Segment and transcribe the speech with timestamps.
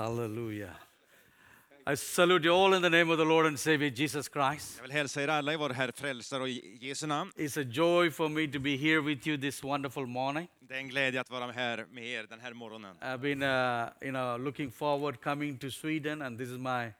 [0.00, 0.74] Hallelujah.
[1.86, 4.76] I salute you all in the name of the Lord and Savior Jesus Christ.
[4.76, 7.32] Jag vill hälsa er alla i vår Herre Frälsare och Jesu namn.
[7.36, 10.48] It's a joy for me to be here with you this wonderful morning.
[10.60, 12.96] Det är en glädje att vara här med er den här morgonen.
[13.00, 16.92] I've been, uh, you know, looking forward coming to Sweden, and this is my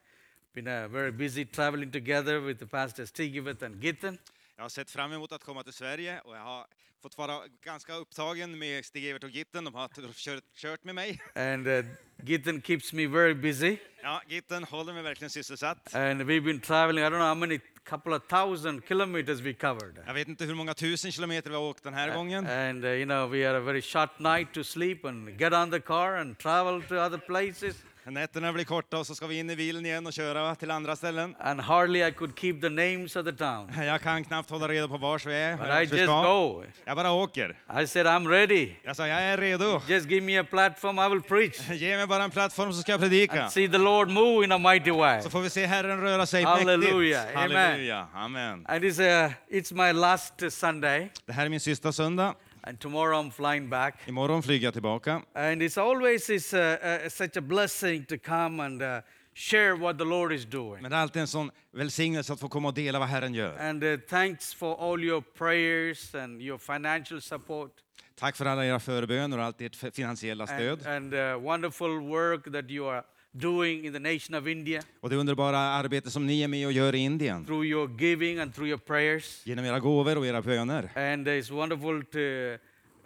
[0.54, 4.18] been uh, very busy traveling together with the pastors Stigiveth and Gitten.
[4.56, 6.66] Jag har sett fram emot att komma till Sverige och jag har
[7.02, 9.64] fått vara ganska upptagen med Stig-Evert och Gitten.
[9.64, 11.20] De har kört, kört med mig.
[11.34, 11.84] And uh,
[12.22, 13.76] Gitten keeps me very busy.
[14.02, 15.94] Ja, Gitten håller mig verkligen sysselsatt.
[15.94, 19.98] And we've been traveling, I don't know how many, couple of thousand kilometers we covered.
[20.06, 22.46] Jag vet inte hur många tusen kilometer vi har åkt den här gången.
[22.46, 25.70] And uh, you know, we had a very short night to sleep and get on
[25.70, 27.77] the car and travel to other places.
[28.04, 30.96] Nätterna blir korta och så ska vi in i bilen igen och köra till andra
[30.96, 31.34] ställen.
[31.41, 33.72] And hardly I could keep the names of the town.
[33.86, 35.56] Jag kan knappt hålla reda på vars vi är.
[35.56, 36.22] But I just ska.
[36.22, 36.64] go.
[36.84, 37.56] Jag bara åker.
[37.82, 38.72] I said, I'm ready.
[38.82, 39.82] Jag sa, jag är redo.
[39.88, 41.70] Just give me a platform, I will preach.
[41.80, 43.42] Ge mig bara en plattform så ska jag predika.
[43.42, 45.22] And see the Lord move in a mighty way.
[45.22, 47.19] Så får vi se Herren röra sig Halleluja.
[47.19, 47.38] mäktigt.
[47.38, 47.70] Amen.
[47.70, 48.06] Halleluja.
[48.14, 48.66] Amen.
[48.69, 51.10] And it's, uh, it's my last Sunday.
[51.27, 52.34] Det här är min sista söndag.
[52.62, 53.94] And tomorrow I'm flying back.
[54.08, 55.22] Imorgon flyger jag tillbaka.
[55.34, 59.00] And it's always is, uh, uh, such a blessing to come and uh,
[59.34, 60.83] share what the Lord is doing.
[60.83, 63.58] Men det är alltid en sån välsignelse att få komma och dela vad Herren gör.
[63.58, 67.70] And uh, thanks for all your prayers and your financial support
[68.14, 70.86] Tack för alla era förböner och allt ert finansiella and, stöd.
[70.86, 75.17] and uh, wonderful work that you are doing in the nation of India Och det
[75.17, 77.45] underbara arbete som ni är med och gör i Indien.
[77.47, 79.42] through your giving and through your prayers.
[79.47, 80.91] Genom era gåvor och era böner.
[80.97, 82.19] And it's wonderful to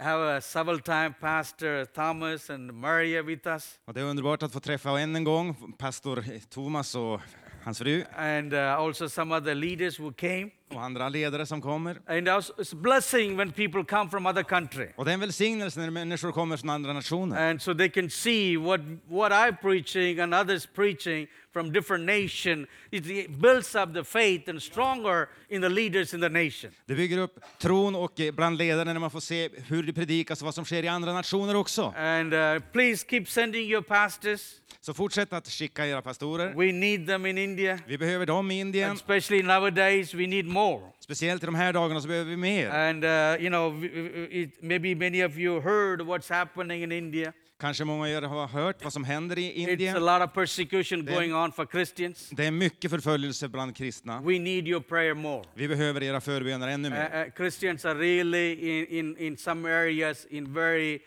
[0.05, 3.79] have a several time pastor Thomas and Maria with us.
[3.85, 7.21] Och det är underbart att få träffa än en gång pastor Thomas och
[7.65, 10.51] hans fru And uh, also some other leaders who came.
[10.69, 12.01] Och andra ledare som kommer.
[12.07, 14.89] And also it's a blessing when people come from other country.
[14.97, 17.51] Och det är en välsignelse när människor kommer från andra nationer.
[17.51, 22.67] And so they can see what, what I'm preaching and others preaching from different nation.
[22.91, 26.71] It builds up the faith and stronger in the leaders in the nation.
[26.87, 30.41] Det bygger upp tron och eh, bland ledarna när man får se hur det predikas
[30.41, 31.95] och vad som sker i andra nationer också.
[31.97, 34.41] And uh, please keep sending your pastors.
[34.81, 36.55] Så fortsätt att skicka era pastorer.
[36.55, 37.79] We need them in India.
[37.87, 38.91] Vi behöver dem i Indien.
[38.91, 40.83] And especially nowadays, we need more.
[41.01, 42.71] Speciellt i de här dagarna så behöver vi mer.
[42.71, 43.11] And uh,
[43.45, 43.85] you know,
[44.31, 47.33] it, maybe many of you heard what's happening in India.
[47.61, 50.05] Kanske många av er har hört vad som händer i It's a Indien.
[50.05, 52.29] lot of persecution going on for Christians.
[52.33, 54.21] Det är mycket förföljelse bland kristna.
[54.21, 55.45] We need your prayer more.
[55.55, 57.25] Vi behöver era förböner ännu Uh, mer.
[57.27, 60.99] uh, Christians are really in, in, in some areas in very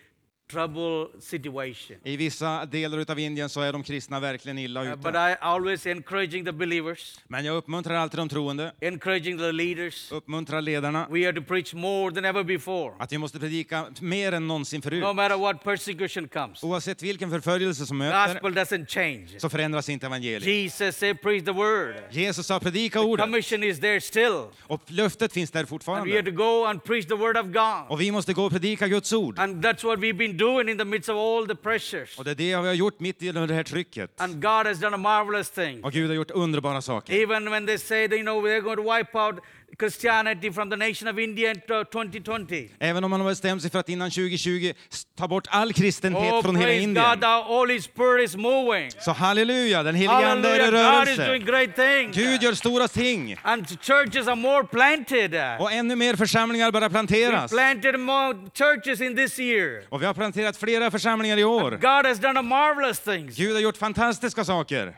[0.52, 1.98] trouble situation.
[2.04, 5.18] I vissa delar av Indien så är de kristna verkligen illa Uh, but ute.
[5.18, 10.12] I always encouraging the believers, Men jag uppmuntrar alltid de troende, encouraging the leaders.
[10.12, 14.32] uppmuntrar ledarna, We have to preach more than ever before, att vi måste predika mer
[14.32, 15.16] än någonsin no förut.
[15.16, 16.64] matter what persecution comes.
[16.64, 19.28] Oavsett vilken förföljelse som möter Gospel doesn't change.
[19.40, 20.44] så förändras inte evangeliet.
[20.46, 21.96] Jesus said, preach the word.
[22.12, 24.44] Jesus sa predika ordet Commission is there still.
[24.62, 26.24] och löftet finns där And we fortfarande.
[26.24, 27.86] to go and preach the word of God.
[27.90, 29.40] Och vi måste gå och predika Guds ord.
[29.40, 32.18] And that's what we've been doing in the midst of all the pressures.
[32.18, 34.22] Och det är det vi har gjort mitt i det här trycket.
[34.22, 35.84] And God has done a marvelous thing.
[35.84, 37.14] Och Gud har gjort underbara saker.
[37.14, 39.36] Even when they say that, you know, they're going to wipe out
[39.80, 41.62] Christianity from the nation of India in
[41.92, 42.70] 2020.
[42.80, 44.74] Även om man har bestämt sig för att innan 2020
[45.18, 47.06] ta bort all kristenhet Oh, från hela Indien.
[47.10, 48.92] God, the Holy Spirit is moving.
[49.00, 51.52] Så halleluja, den helige Ande är i Hallelujah, God is doing rörelse.
[51.52, 52.16] great things.
[52.18, 53.36] Gud gör stora ting.
[53.44, 55.36] And churches are more planted.
[55.60, 57.52] Och ännu mer församlingar börjar We planteras.
[57.52, 59.84] planted more churches in this year.
[59.90, 61.72] Och vi har planterat flera församlingar i år.
[61.72, 63.36] God has done a marvelous things.
[63.38, 64.96] Gud har gjort fantastiska saker.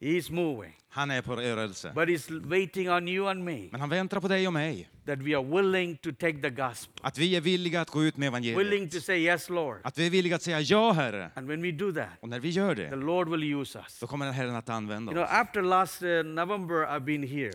[0.00, 0.72] He's moving.
[0.94, 1.92] Han är på rörelse.
[1.94, 4.88] But he's waiting on you and me Men han väntar på dig och mig.
[5.06, 8.16] that we are willing to take the gospel, Att vi är villiga att gå ut
[8.16, 8.92] med willing evangeliet.
[8.92, 9.76] to say yes, Lord.
[9.84, 11.30] Att vi är villiga att säga ja, Herre.
[11.34, 13.98] And when we do that, Och när vi gör the det, Lord will use us.
[14.00, 15.30] då kommer Herren att You använda know, oss.
[15.30, 17.52] after last uh, November, I've been here,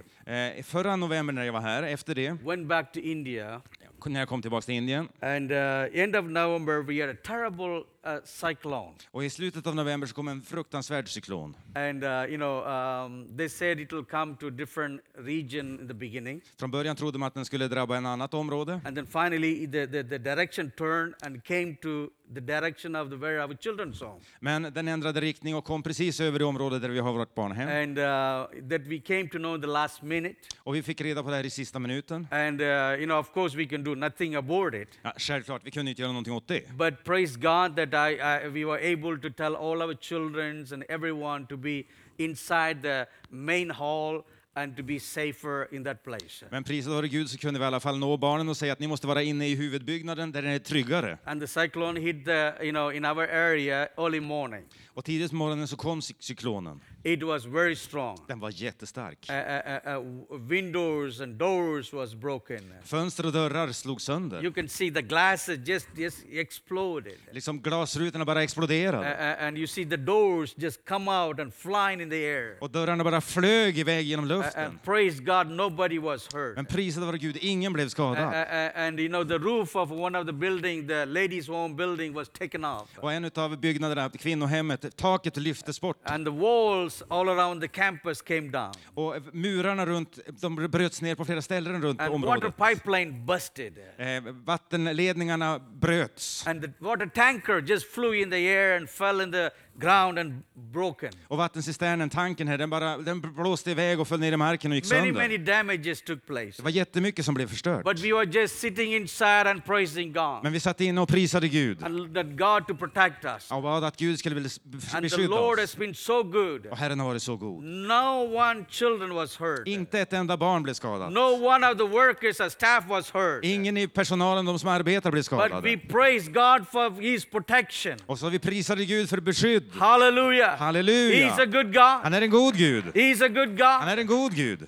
[0.57, 3.61] Eh, förra november när jag var här, efter det, went back to India,
[4.05, 5.57] när jag kom tillbaka till Indien, and uh,
[5.99, 10.15] end of November we had a terrible uh, cyclone, och i slutet av november så
[10.15, 11.55] kom en fruktansvärd cyklon.
[11.75, 15.93] and uh, you know um, they said it will come to different region in the
[15.93, 19.67] beginning, Från början trodde man att den skulle drabba en annat område, and then finally
[19.67, 24.03] the, the, the direction turned and came to the direction of the where our children's
[24.05, 27.35] home, men den ändrade riktning och kom precis över det område där vi har vårt
[27.35, 27.69] barnhem.
[27.69, 31.29] and uh, that we came to know the last minute, Och vi fick reda på
[31.29, 32.27] det här i sista minuten.
[32.31, 34.87] and uh, you know of course we can do nothing about it.
[35.01, 36.69] Ja, självklart, vi kunde inte göra någonting åt det.
[36.77, 40.83] But praise God that I, I, we were able to tell all our children and
[40.89, 41.83] everyone to be
[42.17, 44.23] inside the main hall
[44.57, 46.45] and to be safer in that place.
[46.49, 48.79] Men prisad vare Gud så kunde vi i alla fall nå barnen och säga att
[48.79, 51.17] ni måste vara inne i huvudbyggnaden där den är tryggare.
[51.23, 54.63] And the cyclone hit the, you know, in our area early morning.
[54.97, 56.81] Och tidigt på morgonen så kom cy- cyklonen.
[57.03, 58.17] It was very strong.
[58.27, 59.29] Den var jättestark.
[59.29, 62.73] Uh, uh, uh, windows and doors was broken.
[62.83, 64.43] Fönster och dörrar slog sönder.
[64.43, 67.13] You can see the glasses just, just exploded.
[67.31, 69.37] Liksom glasrutorna bara exploderade.
[69.39, 72.57] and you see the doors just come out and flying in the air.
[72.61, 74.65] Och dörrarna bara flög iväg genom luften.
[74.65, 76.55] and praise God, nobody was hurt.
[76.55, 78.33] Men prisade vare Gud, ingen blev skadad.
[78.75, 82.29] and you know, the roof of one of the building, the ladies' home building, was
[82.29, 82.89] taken off.
[82.97, 85.97] Och en av byggnaderna, kvinnohemmet, taket lyftes bort.
[86.03, 88.71] And the walls all around the campus came down.
[88.93, 92.57] Och murarna runt, de bröts ner på flera ställen runt And water området.
[92.57, 93.73] pipeline busted.
[93.97, 96.47] Eh, vattenledningarna bröts.
[96.47, 100.43] And the water tanker just flew in the air and fell in the ground and
[100.73, 101.11] broken.
[101.27, 104.75] Och vattencisternen, tanken här, den, bara, den blåste iväg och föll ner i marken och
[104.75, 105.21] gick Many, sönder.
[105.21, 106.51] many damages took place.
[106.57, 107.83] Det var jättemycket som blev förstört.
[107.83, 110.39] But we were just sitting inside and praising God.
[110.43, 111.83] Men vi satt inne och prisade Gud.
[111.83, 113.51] And that God to protect us.
[113.51, 115.59] Och bad att Gud skulle vilja And the beskydda Lord oss.
[115.59, 116.65] has been so good.
[116.65, 117.63] Och Herren har varit så god.
[117.63, 119.67] No one children was hurt.
[119.67, 121.11] Inte ett enda barn blev skadat.
[121.13, 123.45] No one of the workers or staff was hurt.
[123.45, 125.77] Ingen i personalen, de som arbetar, blev But we skadade.
[125.77, 127.93] praise God for His protection.
[128.05, 129.63] Och så vi prisade Gud för beskydd.
[129.71, 130.57] Hallelujah.
[130.57, 131.27] Halleluja!
[131.29, 132.01] He's a good God.
[132.03, 132.85] Han är en god Gud.
[132.85, 133.89] He's a good Han God.
[133.89, 134.67] är en god Gud.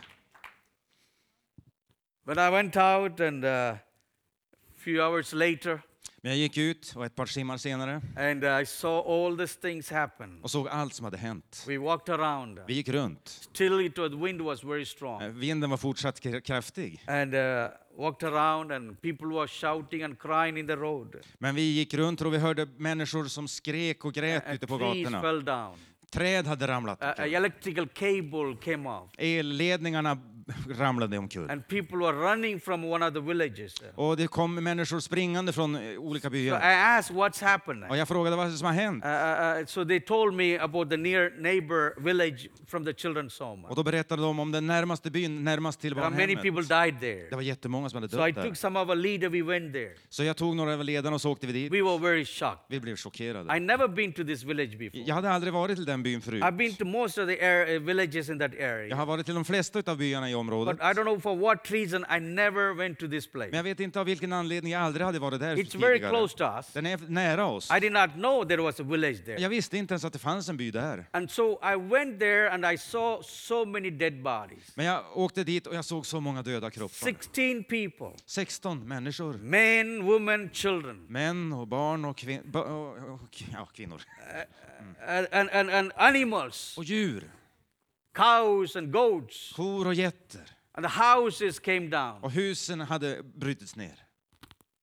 [2.26, 3.80] But I went out and a
[4.78, 5.82] few hours later,
[6.22, 9.92] Men jag gick ut och ett par timmar senare and I saw all these things
[9.92, 10.40] happen.
[10.44, 11.64] och såg allt som hade hänt.
[11.68, 12.60] We walked around.
[12.68, 13.28] Vi gick runt.
[13.30, 15.40] Still, it was, wind was very Eh, strong.
[15.40, 17.04] Vinden var fortsatt kr- kraftig.
[17.08, 17.68] And uh,
[18.00, 21.16] walked around, and people were shouting and crying in the road.
[21.38, 25.22] Men vi gick runt och vi hörde människor som skrek och grät ute på gatorna.
[25.22, 25.78] fell down.
[26.12, 27.34] Träd hade ramlat omkull.
[27.34, 29.10] electrical cable came off.
[29.18, 30.18] Elledningarna
[30.78, 31.50] ramlade omkull.
[31.52, 33.74] And people were running from one of the villages.
[33.76, 36.60] So Och det kom människor springande från eh, olika I byar.
[36.62, 37.84] asked, What's happened?
[37.90, 39.06] Och jag frågade vad som har hänt.
[39.06, 43.40] Uh, uh, uh, so they told me about the near neighbor village from the children's
[43.44, 43.68] home.
[43.68, 47.02] Och då berättade de om den närmaste byn närmast till There are many people barnhemmet.
[47.02, 47.30] died there.
[47.30, 48.56] Det var jättemånga som hade So I dött took där.
[48.56, 49.92] some of our leader, we went there.
[50.10, 51.74] Så jag tog några av ledarna och så åkte vi dit.
[51.74, 52.66] We were very shocked.
[52.70, 53.58] Vi blev chockerade.
[53.58, 55.04] I never been to this village before.
[55.08, 56.44] Jag hade aldrig varit till den byn förut.
[56.44, 58.96] I've been to most of the air, uh, villages in that Jag area.
[58.96, 60.78] har varit till de flesta av byarna i området.
[60.78, 63.56] But I don't know for what reason I never went to this Men place.
[63.56, 66.44] jag vet inte av vilken anledning jag aldrig hade varit där It's very close to
[66.44, 66.74] us.
[66.74, 67.72] Den är nära oss.
[67.78, 69.42] I did not know there was a village there.
[69.42, 71.06] Jag visste inte ens att det fanns en by där.
[71.12, 74.76] And so I went there and I saw so many dead bodies.
[74.76, 76.94] Men jag åkte dit och jag såg så många döda kroppar.
[76.94, 79.34] 16 people 16 människor.
[79.34, 81.06] men, women, children.
[81.08, 84.02] Män och barn och, kvin ba- och, och ja, kvinnor.
[85.08, 87.24] And, and, and, and animals, Och djur.
[88.20, 89.54] Cows and goats.
[89.56, 90.42] Kor och getter.
[90.74, 92.24] And the houses came down.
[92.24, 94.00] Och husen hade brutits ner.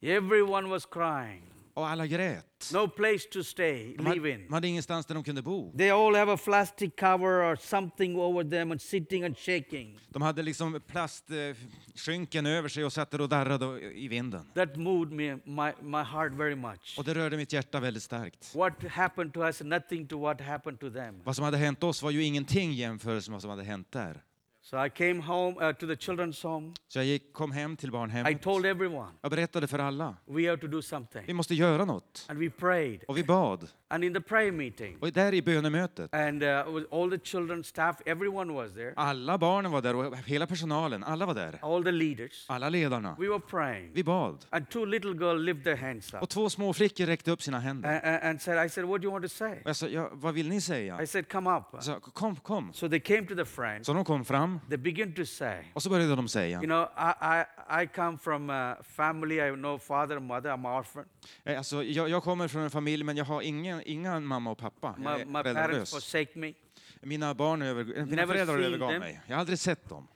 [0.02, 1.42] Everyone was crying.
[1.76, 2.70] Och alla grät.
[2.72, 4.52] No place to stay, De hade, live de in.
[4.52, 5.72] hade ingenstans där de kunde bo.
[5.78, 9.98] They all have a plastic cover or something over them and sitting and shaking.
[10.08, 14.46] De hade liksom plastskynken över sig och satt där och darrade i vinden.
[14.54, 16.94] That moved me, my, my heart very much.
[16.98, 18.54] Och det rörde mitt hjärta väldigt starkt.
[18.54, 21.20] What happened to us, nothing to what happened to them.
[21.24, 23.92] Vad som hade hänt oss var ju ingenting i jämförelse med vad som hade hänt
[23.92, 24.22] där.
[24.70, 26.72] So I came home uh, to the children's home.
[26.88, 28.42] Så jag gick, kom hem till I barnhemmet.
[28.42, 30.16] told everyone, Jag berättade för alla.
[30.26, 31.36] we have to do Vi something.
[31.36, 32.26] måste göra något.
[32.28, 33.02] And we prayed.
[33.08, 33.68] Och vi bad.
[33.88, 36.14] And in the prayer meeting, Och där i bönemötet.
[36.14, 40.46] and uh, all the children, staff, everyone was there, Alla barnen var där och hela
[40.46, 41.04] personalen.
[41.04, 41.58] Alla var där.
[41.62, 42.44] all the leaders.
[42.48, 43.16] Alla ledarna.
[43.18, 43.90] We were praying.
[43.94, 44.44] Vi bad.
[44.50, 47.58] And two little girls lifted their hands up Och två små flickor räckte upp sina
[47.60, 48.00] händer.
[48.04, 49.52] and, and said, I said, what do you want to say?
[49.52, 51.02] Och jag sa, ja, vad vill ni säga?
[51.02, 51.82] I said, come up.
[51.84, 52.72] Sa, kom, kom.
[52.72, 53.86] So they came to the friend.
[53.86, 56.58] Så de kom fram They began to say, och så började de säga.
[56.58, 60.78] you know, I, I, I come from a family, I have no father, mother, I'm
[60.78, 61.04] orphan.
[61.44, 64.58] Eh, Alltså, jag, jag kommer från en familj men jag har ingen, ingen mamma och
[64.58, 64.94] pappa.
[64.98, 66.52] My, my parents forsake me.
[67.00, 69.00] Mina, barn över, mina Never föräldrar övergav them.
[69.00, 69.20] mig.
[69.26, 70.08] Jag har aldrig sett dem.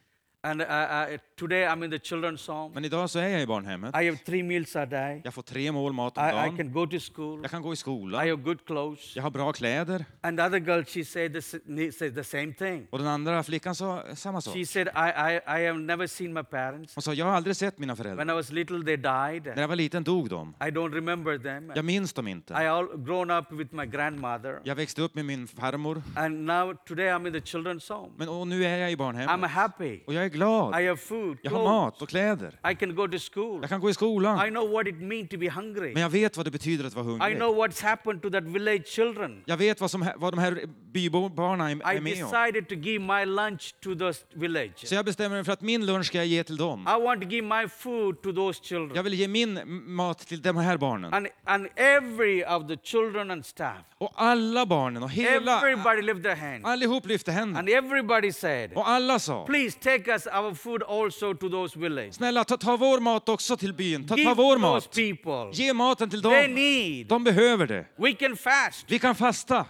[0.42, 2.74] And uh, uh, today I'm in the children's home.
[2.74, 3.94] Men idag så är jag i barnhemmet.
[3.96, 5.20] I have three meals a day.
[5.24, 6.56] Jag får tre mål mat om I, I dagen.
[6.56, 7.38] can go to school.
[7.42, 8.18] Jag kan gå i I skola.
[8.18, 9.16] have good clothes.
[9.16, 10.04] Jag har bra kläder.
[10.20, 12.86] And the other girl, she said the, said the same thing.
[12.90, 14.54] Och den andra flickan sa samma sak.
[14.54, 16.94] She said, I, I, I have never seen my parents.
[16.94, 18.24] Hon sa, jag har aldrig sett mina föräldrar.
[18.24, 19.46] When I was little, they died.
[19.54, 20.54] När jag var liten dog de.
[20.60, 21.72] I don't remember them.
[21.74, 22.54] Jag minns dem inte.
[22.54, 24.60] I all grown up with my grandmother.
[24.64, 26.02] Jag växte upp med min farmor.
[26.16, 28.12] And now today I'm in the children's home.
[28.16, 29.50] Men och nu är jag i I'm barnhemmet.
[29.50, 30.00] happy.
[30.06, 30.80] Och jag är glad.
[30.82, 32.60] I have food, Jag har mat och kläder.
[32.72, 33.58] I can go to school.
[33.60, 34.46] Jag kan gå i skolan.
[34.46, 35.92] I know what it means to be hungry.
[35.92, 37.36] Men jag vet vad det betyder att vara I hungrig.
[37.36, 39.42] know what's happened to that village children.
[39.46, 42.30] Jag vet vad, som, vad de här bybarnen är, I är med om.
[42.30, 44.88] decided to give my lunch to those village.
[44.88, 46.80] Så jag bestämmer mig för att min lunch ska jag ge till dem.
[46.98, 48.92] I want to give my food to those children.
[48.94, 49.60] Jag vill ge min
[49.94, 51.14] mat till de här barnen.
[51.14, 56.22] And, and every of the children and staff, Och alla barnen och hela, everybody lifted
[56.24, 56.66] their hand.
[56.66, 57.58] allihop lyfte händerna.
[57.58, 62.14] And everybody said, Och alla sa, please take us our food also to those villages.
[62.16, 64.02] snälla ta, ta vår mat också till byn.
[64.08, 64.90] Ta, ta Give vår mat.
[64.94, 65.50] people.
[65.62, 66.54] Ge maten till They dem.
[66.54, 67.06] need.
[67.06, 67.86] De behöver det.
[67.96, 68.84] We can fast.
[68.88, 69.66] Vi kan fasta.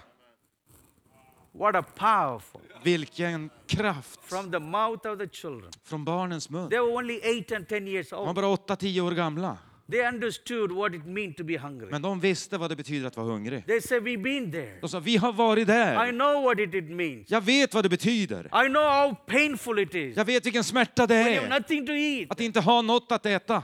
[1.61, 2.61] What a powerful.
[2.85, 5.71] Vilken kraft From the mouth of the children.
[5.85, 6.71] från barnens mun.
[6.71, 8.35] They were only 8 and 10 years De var old.
[8.67, 9.59] bara 8-10 år gamla.
[9.91, 11.89] They understood what it meant to be hungry.
[11.91, 13.67] Men de visste vad det betyder att vara hungrig.
[13.67, 14.79] They said, We've been there.
[14.81, 16.13] De sa, vi har varit I där.
[16.13, 17.31] know what it, it means.
[17.31, 18.45] Jag vet vad det betyder.
[18.47, 20.17] I know how painful it is.
[20.17, 21.61] Jag vet vilken smärta det When you have är.
[21.61, 22.31] nothing to eat.
[22.31, 23.63] Att inte ha något att äta.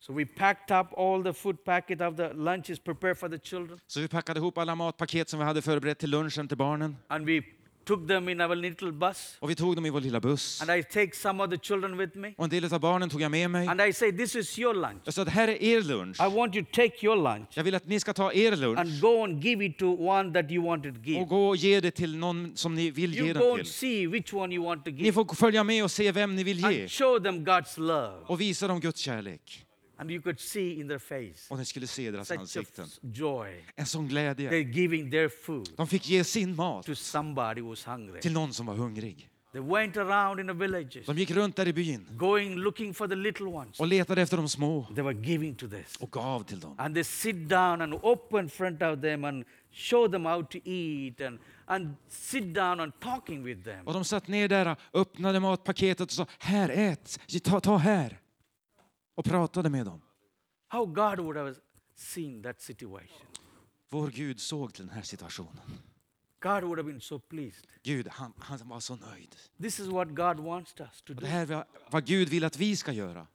[0.00, 3.78] So we packed up all the food packet of the lunches prepared for the children.
[3.86, 6.96] Så vi packade ihop alla matpaket som vi hade förberett till lunchen till barnen.
[7.08, 7.42] And we
[7.84, 9.36] took them in our little bus.
[9.40, 10.62] Och vi tog dem i vår lilla buss.
[10.62, 12.34] And I take some of the children with me.
[12.36, 13.68] Och en del av barnen tog jag med mig.
[13.68, 15.02] And I say, This is your lunch.
[15.04, 16.20] Jag sa, det här är er lunch.
[16.20, 18.60] I want you to take your lunch Jag vill att ni ska ta er and
[18.60, 21.20] lunch go and give it to one that you want to give.
[21.20, 23.56] och gå och ge det till någon som ni vill ge You den go and
[23.58, 23.72] till.
[23.72, 26.44] see which one you want to Ni give får följa med och se vem ni
[26.44, 28.24] vill ge and show them God's love.
[28.26, 29.66] och visa dem Guds kärlek.
[30.00, 32.86] And you could see in their face Och ni skulle se deras ansikten.
[33.00, 33.64] joy.
[33.76, 34.50] En sån glädje.
[34.50, 38.20] They're giving their food De fick ge sin mat to somebody who's hungry.
[38.20, 39.26] till någon som var hungrig.
[39.52, 43.08] They went around in the villages, De gick runt där i byn going looking for
[43.08, 43.80] the little ones.
[43.80, 45.96] och letade efter de små They were giving to this.
[46.00, 46.74] och gav till dem.
[46.78, 51.20] And they sit down and open front of them and show them how to eat
[51.20, 53.86] and, and sit down and talking with them.
[53.86, 58.20] Och de satt ner där, öppnade matpaketet och sa här ät, ta, ta här.
[59.20, 60.00] Och pratade med dem.
[60.68, 61.54] How God would have
[61.96, 63.26] seen that situation.
[63.88, 65.62] Vår Gud såg till den här situationen.
[66.42, 67.66] God would have been so pleased.
[67.82, 69.36] Gud, han, han var så nöjd.
[69.62, 71.20] This is what God wants us to Och do.
[71.20, 73.26] det här är vad Gud vill att vi ska göra.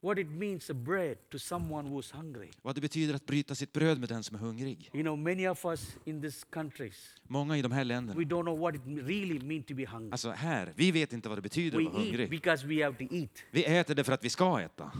[0.00, 2.50] What it means a bread to someone who's hungry.
[2.62, 4.90] Vad det betyder att bryta sitt bröd med den som är hungrig.
[4.92, 8.42] You know, many of us in these countries, Många i de här länderna, we don't
[8.42, 10.10] know what it really means to be hungry.
[10.10, 12.30] alltså här, vi vet inte vad det betyder We att vara eat hungrig.
[12.30, 13.30] because we have to eat.
[13.50, 14.92] Vi äter det för att vi ska äta.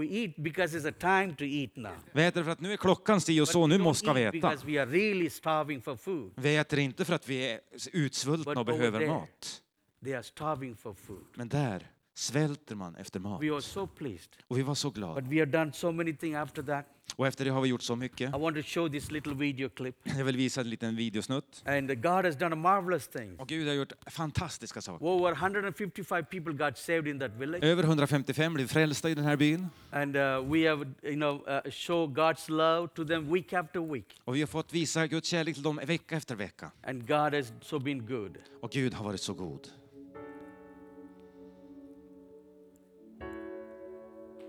[0.00, 1.92] We eat because it's a time to eat now.
[2.12, 4.30] Vi äter för att nu är klockan si och så, nu måste vi äta.
[4.32, 6.32] because we are really starving for food.
[6.36, 7.60] Vi äter inte för att vi är
[7.92, 9.60] utsvultna och behöver there- mat.
[10.04, 11.24] They are starving for food.
[11.34, 13.42] Men där svälter man efter mat.
[13.42, 14.30] We are so pleased.
[14.48, 15.20] Och vi var så glada.
[15.20, 16.86] But we have done so many things after that.
[17.16, 18.34] Och efter det har vi gjort så mycket.
[18.34, 19.96] I want to show this little video clip.
[20.02, 21.62] Jag vill visa en liten videosnutt.
[21.66, 23.36] And God has done a marvelous thing.
[23.38, 25.06] Och Gud har gjort fantastiska saker.
[25.06, 27.64] Over 155 people got saved in that village.
[27.64, 29.66] Över 155 blev frälsta i den här byn.
[29.90, 34.20] And uh, we have, you know, uh, show God's love to them week after week.
[34.24, 36.70] Och vi har fått visa Guds kärlek till dem vecka efter vecka.
[36.82, 38.38] And God has so been good.
[38.60, 39.68] Och Gud har varit så god.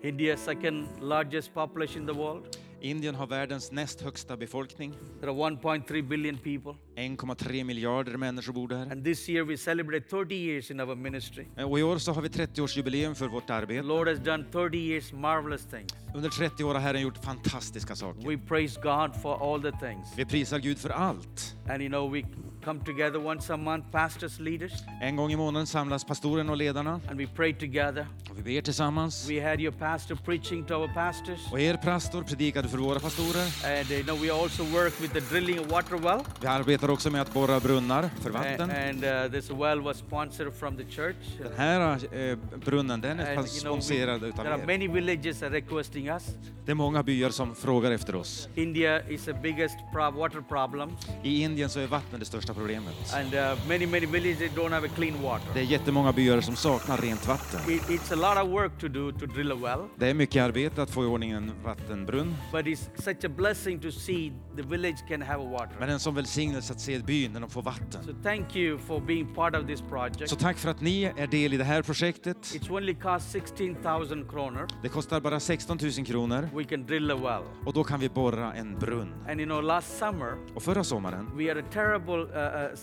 [0.05, 2.57] India, second largest population in the world.
[2.81, 4.93] Indien har världens näst högsta befolkning.
[5.19, 6.75] There are 1.3 billion people.
[6.95, 8.91] 1,3 miljarder människor bor där.
[8.91, 11.45] And this year we celebrate 30 years in our ministry.
[11.65, 13.81] Och i år så har vi 30-årsjubileum för vårt The arbete.
[13.81, 16.04] Lord has done 30 years marvelous things.
[16.15, 18.27] Under 30 år har Herren gjort fantastiska saker.
[18.27, 20.07] We praise God for all the things.
[20.17, 21.55] Vi prisar Gud för allt.
[21.69, 22.22] And you know, we
[22.63, 27.00] come together once a month, pastors, leaders, En gång i månaden samlas pastoren och ledarna
[27.10, 28.07] and we pray together.
[28.31, 29.29] och vi ber tillsammans.
[29.29, 31.39] We had your pastor preaching to our pastors.
[31.51, 33.79] Och er pastor predikade för våra pastorer.
[33.79, 36.19] And you know, we also work with the drilling of water well.
[36.41, 38.72] Vi arbetar också med att borra brunnar för And, vatten.
[38.72, 41.15] and uh, this well was sponsored from the church.
[41.43, 44.65] Den här eh, brunnen den är And, you know, we- sponsrad utav there are er.
[44.65, 46.24] many villages are requesting us.
[46.65, 48.50] Det är många byar som frågar efter oss.
[48.55, 50.89] India is the biggest water problem,
[51.24, 53.13] I Indien så är vatten det största problemet.
[53.13, 55.47] and uh, many many villages don't have a clean water.
[55.53, 57.59] Det är jättemånga byar som saknar rent vatten.
[57.71, 60.43] It, it's a lot of work to do to drill a well, Det är mycket
[60.43, 62.35] arbete att få i ordning en vattenbrunn.
[62.51, 65.75] but it's such a blessing to see the village can have water.
[65.79, 68.03] Men en sån välsignelse att se byn när de får vatten.
[68.05, 70.29] So thank you for being part of this project.
[70.29, 72.38] Så tack för att ni är del i det här projektet.
[72.38, 74.67] It's only cost 16,000 kroner.
[74.81, 77.43] Det kostar bara 16 000 kronor We can drill a well.
[77.65, 79.13] och då kan vi borra en brunn.
[79.29, 82.27] And you know, last summer Och förra sommaren we had a terrible uh,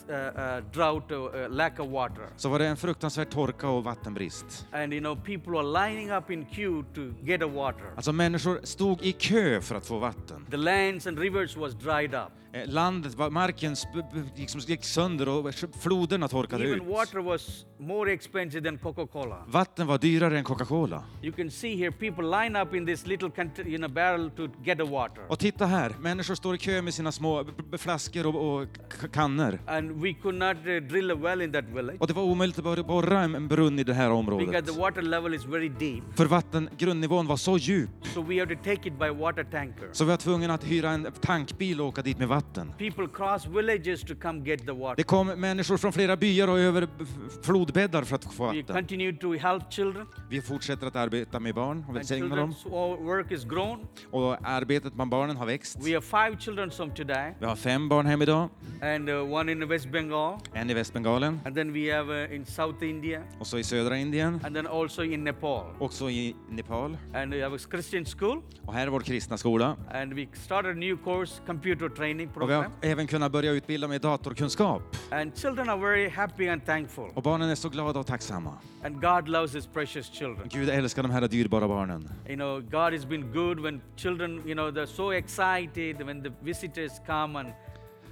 [0.09, 2.27] uh, uh, drought, uh, uh, lack of water.
[2.37, 4.67] så var det en fruktansvärd torka och vattenbrist.
[4.73, 7.93] And you know, people were lining up in queue to get a water.
[7.97, 10.47] Alltså människor stod i kö för att få vatten.
[10.51, 12.33] The lands and rivers was dried up.
[12.55, 13.77] Eh, Landet, marken
[14.37, 16.77] liksom gick sönder och floderna torkade ut.
[16.77, 19.45] Even water was more expensive than Coca-Cola.
[19.47, 21.05] Vatten var dyrare än Coca-Cola.
[21.23, 23.31] You can see here people line up in this little
[23.67, 25.23] you know, barrel to get the water.
[25.29, 27.47] Och titta här, människor står i kö med sina små
[27.79, 28.67] flaskor och, och
[29.13, 29.59] kannor.
[29.67, 32.59] And we could not uh, drill a well in that village Och det var omöjligt
[32.59, 34.67] att borra en brunn i det här because området.
[34.67, 36.05] the water level is very deep.
[36.17, 39.89] För vatten, grundnivån var så djup, So we have to take it by water tanker.
[39.93, 42.42] så vi var tvungna att hyra en tankbil och åka dit med vatten.
[42.79, 42.91] The
[44.97, 46.89] Det kom människor från flera byar och över
[47.43, 48.87] flodbäddar för att få vatten.
[50.31, 52.55] Vi fortsätter att arbeta med barn och välsigna dem.
[54.11, 55.79] Och arbetet med barnen har växt.
[57.41, 58.49] Vi har fem barn hem idag,
[58.83, 61.63] uh, en i Västbengalen, uh,
[63.39, 64.41] och så i södra Indien,
[65.17, 65.65] Nepal.
[65.79, 66.97] också i Nepal.
[68.67, 69.77] Och här är vår kristna skola.
[70.03, 72.73] and we started a new course, computer training Och vi har program.
[72.81, 74.97] även kunnat börja utbilda med datorkunskap.
[75.11, 77.11] And children are very happy and thankful.
[77.15, 78.55] Och barnen är så glada och tacksamma.
[78.85, 80.49] And God loves His precious children.
[80.51, 82.09] Gud älskar de här dyrbara barnen.
[82.29, 86.33] You know, God has been good when children, you know, they're so excited when the
[86.41, 87.49] visitors come and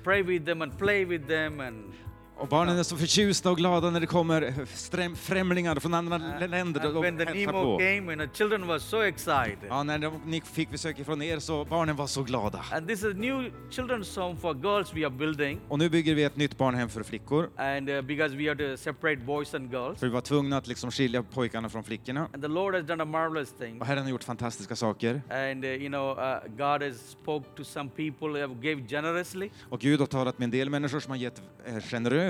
[0.05, 1.93] pray with them and play with them and
[2.41, 6.97] Och barnen är så förtjusta och glada när det kommer främlingar från andra länder And
[6.97, 7.79] och when the Nemo på.
[7.79, 9.59] came, you know, children were so excited.
[9.69, 12.65] Ja, när de, ni fick besök ifrån er så barnen var så glada.
[12.73, 15.61] And this is new children's home for girls we are building.
[15.69, 17.51] Och nu bygger vi ett nytt barnhem för flickor.
[17.57, 19.99] And uh, because we have to separate boys and girls.
[19.99, 22.29] För vi var tvungna att liksom skilja pojkarna från flickorna.
[22.35, 23.81] And the Lord has done a marvelous thing.
[23.81, 25.23] Och Herren har gjort fantastiska saker.
[25.31, 29.51] And uh, you know, uh, God has spoke to some people who have gave generously.
[29.69, 31.79] Och Gud har talat med en del människor som har gett eh,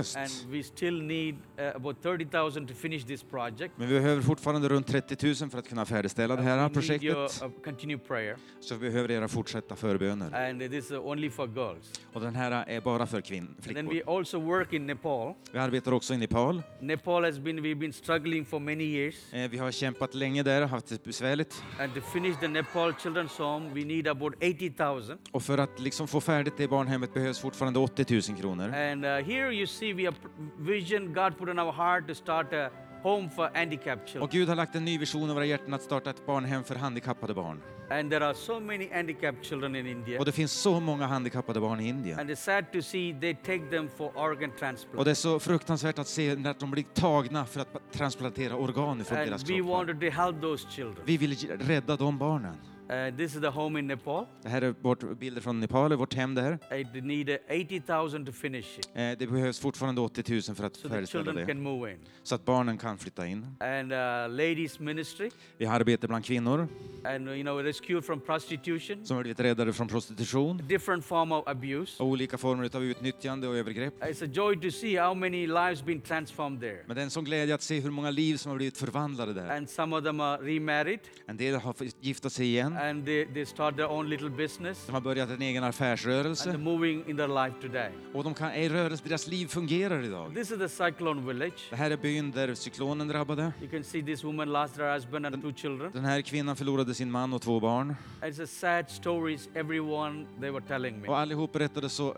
[0.02, 0.16] generöst.
[0.45, 3.75] And we still need uh, about 30,000 to finish this project.
[3.76, 7.02] Men vi behöver fortfarande runt 30 000 för att kunna färdigställa det här we need
[7.04, 7.42] your projektet.
[7.42, 8.37] uh, continued prayer.
[8.61, 10.49] Så vi behöver era fortsatta förböner.
[10.49, 11.92] And uh, this is only for girls.
[12.12, 14.19] Och den här är bara för kvinn, And then we flickor.
[14.19, 15.35] also work in Nepal.
[15.52, 16.62] Vi arbetar också i Nepal.
[16.80, 19.14] Nepal has been, we've been struggling for many years.
[19.33, 21.62] Eh, Vi har kämpat länge där, haft det besvärligt.
[21.80, 25.19] And to finish the Nepal children's home, we need about 80,000.
[25.33, 28.75] Och för att liksom få färdigt det barnhemmet behövs fortfarande 80 000 kronor.
[28.75, 30.28] And uh, here you see have pr-
[30.59, 32.70] vision God put in our heart to start a
[33.02, 34.28] home for handicapped Och children.
[34.32, 37.35] Gud har lagt en ny vision i våra hjärtan att starta ett barnhem för handikappade
[37.35, 37.61] barn.
[37.90, 40.18] And there are so many handicapped children in India.
[40.18, 42.20] Och det finns så många handikappade barn i Indien.
[42.20, 45.04] And it's sad to see they take them for organ Och transplant.
[45.04, 49.18] det är så fruktansvärt att se när de blir tagna för att transplantera organ från
[49.18, 49.70] deras And we kroppar.
[49.72, 51.03] wanted to help those children.
[51.05, 52.57] Vi vill rädda de barnen.
[52.90, 54.26] Uh, this is the home in Nepal.
[54.42, 56.59] Det här är vårt bilder från Nepal, vårt hem där.
[56.72, 58.88] It need uh, 80,000 to finish it.
[58.94, 61.46] Eh, Det behövs fortfarande 80 000 för att So färdigställa det.
[61.46, 61.98] can move in.
[62.22, 63.46] Så att barnen kan flytta in.
[63.61, 63.98] And uh,
[64.37, 65.31] ladies ministry.
[65.59, 66.68] Vi har arbete bland kvinnor
[67.05, 69.07] And uh, you know, rescue from prostitution.
[69.07, 72.03] som har blivit räddade från prostitution Different form of abuse.
[72.03, 74.03] och olika former av utnyttjande och övergrepp.
[74.05, 76.79] It's a joy to see how many lives been transformed there.
[76.87, 79.33] Men det är en sån glädje att se hur många liv som har blivit förvandlade
[79.35, 79.57] där.
[79.57, 82.76] And some of them are remarried En del har gifta sig igen.
[82.81, 85.85] And they, they start their own little business De har börjat en egen and they're
[85.85, 87.90] affärsrörelse moving in their life today.
[88.14, 90.35] och de kan, rörelse, deras liv fungerar idag.
[90.35, 91.66] This is the cyclone village.
[91.71, 93.53] Det här är byn där cyklonen drabbade.
[93.61, 95.90] You can see this woman lost her husband and two children.
[95.93, 97.97] Den här kvinnan förlorade sin man och två barn.
[98.23, 101.09] It's a sad stories everyone they were telling me.
[101.09, 102.14] Och allihop berättade så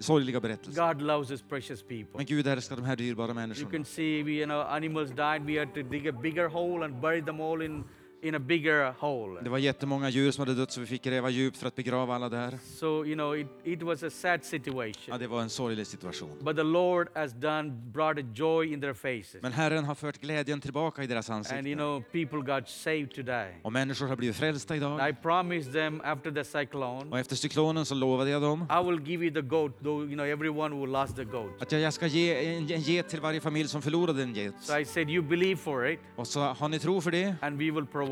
[0.00, 0.86] sorgliga berättelser.
[0.88, 2.16] God loves his precious people.
[2.16, 3.70] Men Gud älskar de här dyrbara You människorna.
[3.70, 5.42] can see we, you know animals died.
[5.46, 7.84] We had to dig a bigger hole and bury them all in
[8.22, 9.40] in a bigger hole.
[9.42, 12.14] Det var jättemånga djur som hade dött så vi fick gräva djupt för att begrava
[12.14, 12.58] alla där.
[12.76, 15.18] So you know it, it was a sad Ja, situation.
[15.18, 16.30] det var en sorglig situation.
[16.40, 19.42] But the Lord has done brought a joy in their faces.
[19.42, 21.78] Men Herren har fört glädjen tillbaka i deras And you ansikten.
[21.78, 23.54] know, people got saved today.
[23.62, 25.08] Och människor har blivit frälsta idag.
[25.10, 29.08] I promised them after the cyclone, Och efter cyklonen så lovade jag dem I will
[29.08, 31.62] give you the goat, though you know everyone who lost the goat.
[31.62, 34.54] att jag jag ska ge en, en get till varje familj som förlorade en get.
[34.60, 37.58] So I said, you believe for it, Och så har ni tro för det, and
[37.58, 38.09] we will provide.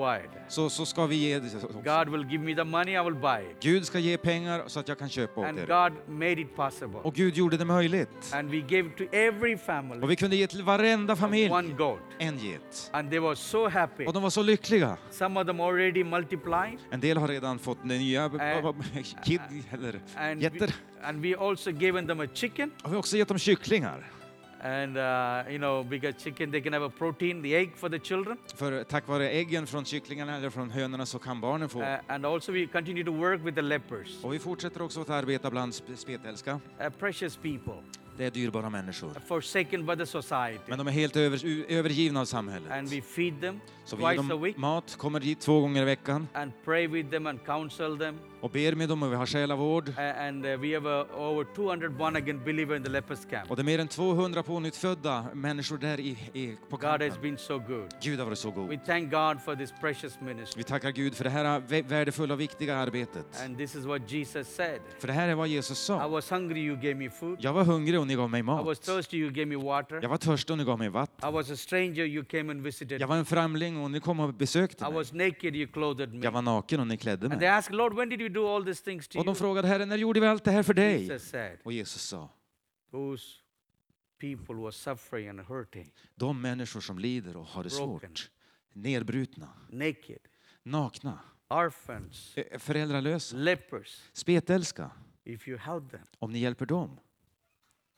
[0.49, 1.65] Så, så ska vi ge det.
[1.65, 1.81] också.
[1.85, 3.57] God will give me the money, I will buy it.
[3.61, 5.67] Gud ska ge pengar så att jag kan köpa åt And er.
[5.67, 6.99] God made it possible.
[7.03, 8.33] Och Gud gjorde det möjligt.
[8.35, 12.01] And we gave to every Och family vi kunde ge till varenda familj one goat.
[12.19, 12.91] en get.
[12.93, 14.07] And they were so happy.
[14.07, 14.97] Och de var så lyckliga.
[15.11, 16.79] Some of them already multiplied.
[16.91, 18.73] En del har redan fått nya Äh,
[19.25, 19.41] kid,
[19.73, 20.01] eller
[20.39, 20.75] getter.
[21.03, 22.71] and we also given them a chicken.
[22.83, 24.18] Och vi har också gett dem kycklingar.
[24.61, 27.99] And uh, you know, because chicken they can have a protein, the egg for the
[27.99, 28.37] children.
[28.55, 31.81] För tack vare äggen från kycklingarna eller från hönorna så kan barnen få.
[31.81, 35.11] Uh, and also we continue to work with the lepers, Och vi fortsätter också att
[35.11, 36.53] arbeta bland sp- spetälska.
[36.81, 37.73] uh, precious people,
[38.17, 39.11] Det är dyrbara människor.
[39.29, 40.59] forsaken by the society.
[40.67, 41.41] Men de är helt över,
[41.73, 42.73] övergivna av samhället.
[42.73, 46.29] And we feed them Så vi ger dem mat, kommer dit två gånger i veckan
[46.35, 49.93] and pray with them and counsel them och ber med dem och vi har själavård.
[50.29, 53.51] And uh, we have uh, over 200 born again believers in the lepers camp.
[53.51, 57.39] Och det är mer än 200 pånyttfödda människor där i, i, på God has been
[57.39, 57.87] so good.
[58.03, 58.69] Gud har varit så god.
[58.69, 60.59] We thank God for this precious ministry.
[60.59, 63.43] Vi tackar Gud för det här vä- värdefulla och viktiga arbetet.
[63.45, 64.81] And this is what Jesus said.
[64.99, 66.09] För det här är vad Jesus I sa.
[66.09, 67.37] was hungry, you gave me food.
[67.41, 68.83] Jag var hungrig och ni gav mig I was mat.
[68.83, 69.99] thirsty, you gave me water.
[70.03, 71.29] Jag var törstig och ni gav mig vatten.
[71.29, 73.01] I was a stranger, you came and visited.
[73.01, 74.93] Jag var en främling och ni kom och besökte I mig.
[74.99, 76.21] was naked, you clothed me.
[76.25, 77.49] Jag var naken och ni klädde And they mig.
[77.59, 79.39] asked, Lord, when did you do all these things to Och de you?
[79.39, 81.01] frågade Herren, när gjorde vi allt det här för dig?
[81.03, 82.29] Jesus said, Och Jesus sa,
[82.91, 83.25] those
[84.21, 88.11] people who are suffering and hurting, de människor som lider och har det Broken.
[88.11, 88.31] svårt,
[88.73, 90.19] nedbrutna, naked,
[90.63, 94.91] nakna, orphans, eh, föräldralösa, lepers, spetälska,
[95.25, 96.99] if you help them, om ni hjälper dem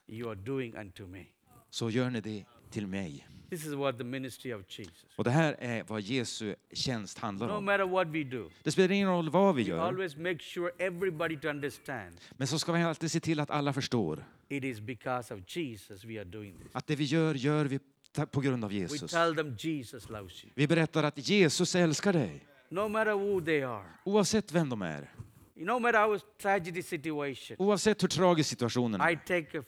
[0.07, 1.25] you are doing unto me.
[1.71, 3.29] så gör ni det till mig.
[3.51, 5.05] This is what the ministry of Jesus.
[5.17, 7.65] Och det här är vad Jesu tjänst handlar No om.
[7.65, 10.71] matter what we do, Det spelar ingen roll vad vi we gör, always make sure
[10.79, 14.81] everybody to understand men så ska vi alltid se till att alla förstår it is
[14.81, 16.69] because of Jesus we are doing this.
[16.73, 17.79] att det vi gör, gör vi
[18.13, 19.11] ta- på grund av We Jesus.
[19.11, 20.53] tell them Jesus loves you.
[20.55, 25.11] Vi berättar att Jesus älskar dig, No matter who they are, oavsett vem de är,
[25.55, 29.17] no matter our tragedy situation, oavsett hur tragisk situationen I är.
[29.17, 29.63] take a,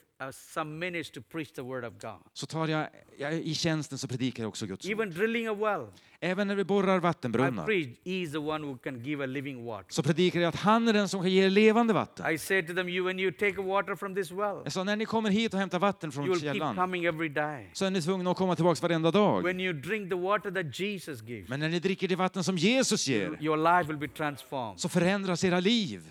[1.30, 1.52] preach
[2.00, 2.20] God.
[2.32, 2.86] Så tar jag,
[3.18, 4.92] jag, i tjänsten så predikar jag också Guds ord.
[4.92, 5.86] Even drilling a well,
[6.24, 9.26] Även när vi borrar I vattenbrunnar preach, He is the one who can give a
[9.26, 9.86] living water.
[9.88, 12.34] så predikar jag att han är den som kan ge levande vatten.
[12.34, 14.96] I say to them, you when you take water from this well, Jag sa, när
[14.96, 17.70] ni kommer hit och hämtar vatten från källan coming every day.
[17.72, 19.42] så är ni tvungna att komma tillbaka varenda dag.
[19.42, 22.56] When you drink the water that Jesus gives, Men när ni dricker det vatten som
[22.56, 24.80] Jesus ger your life will be transformed.
[24.80, 26.02] så förändras era liv.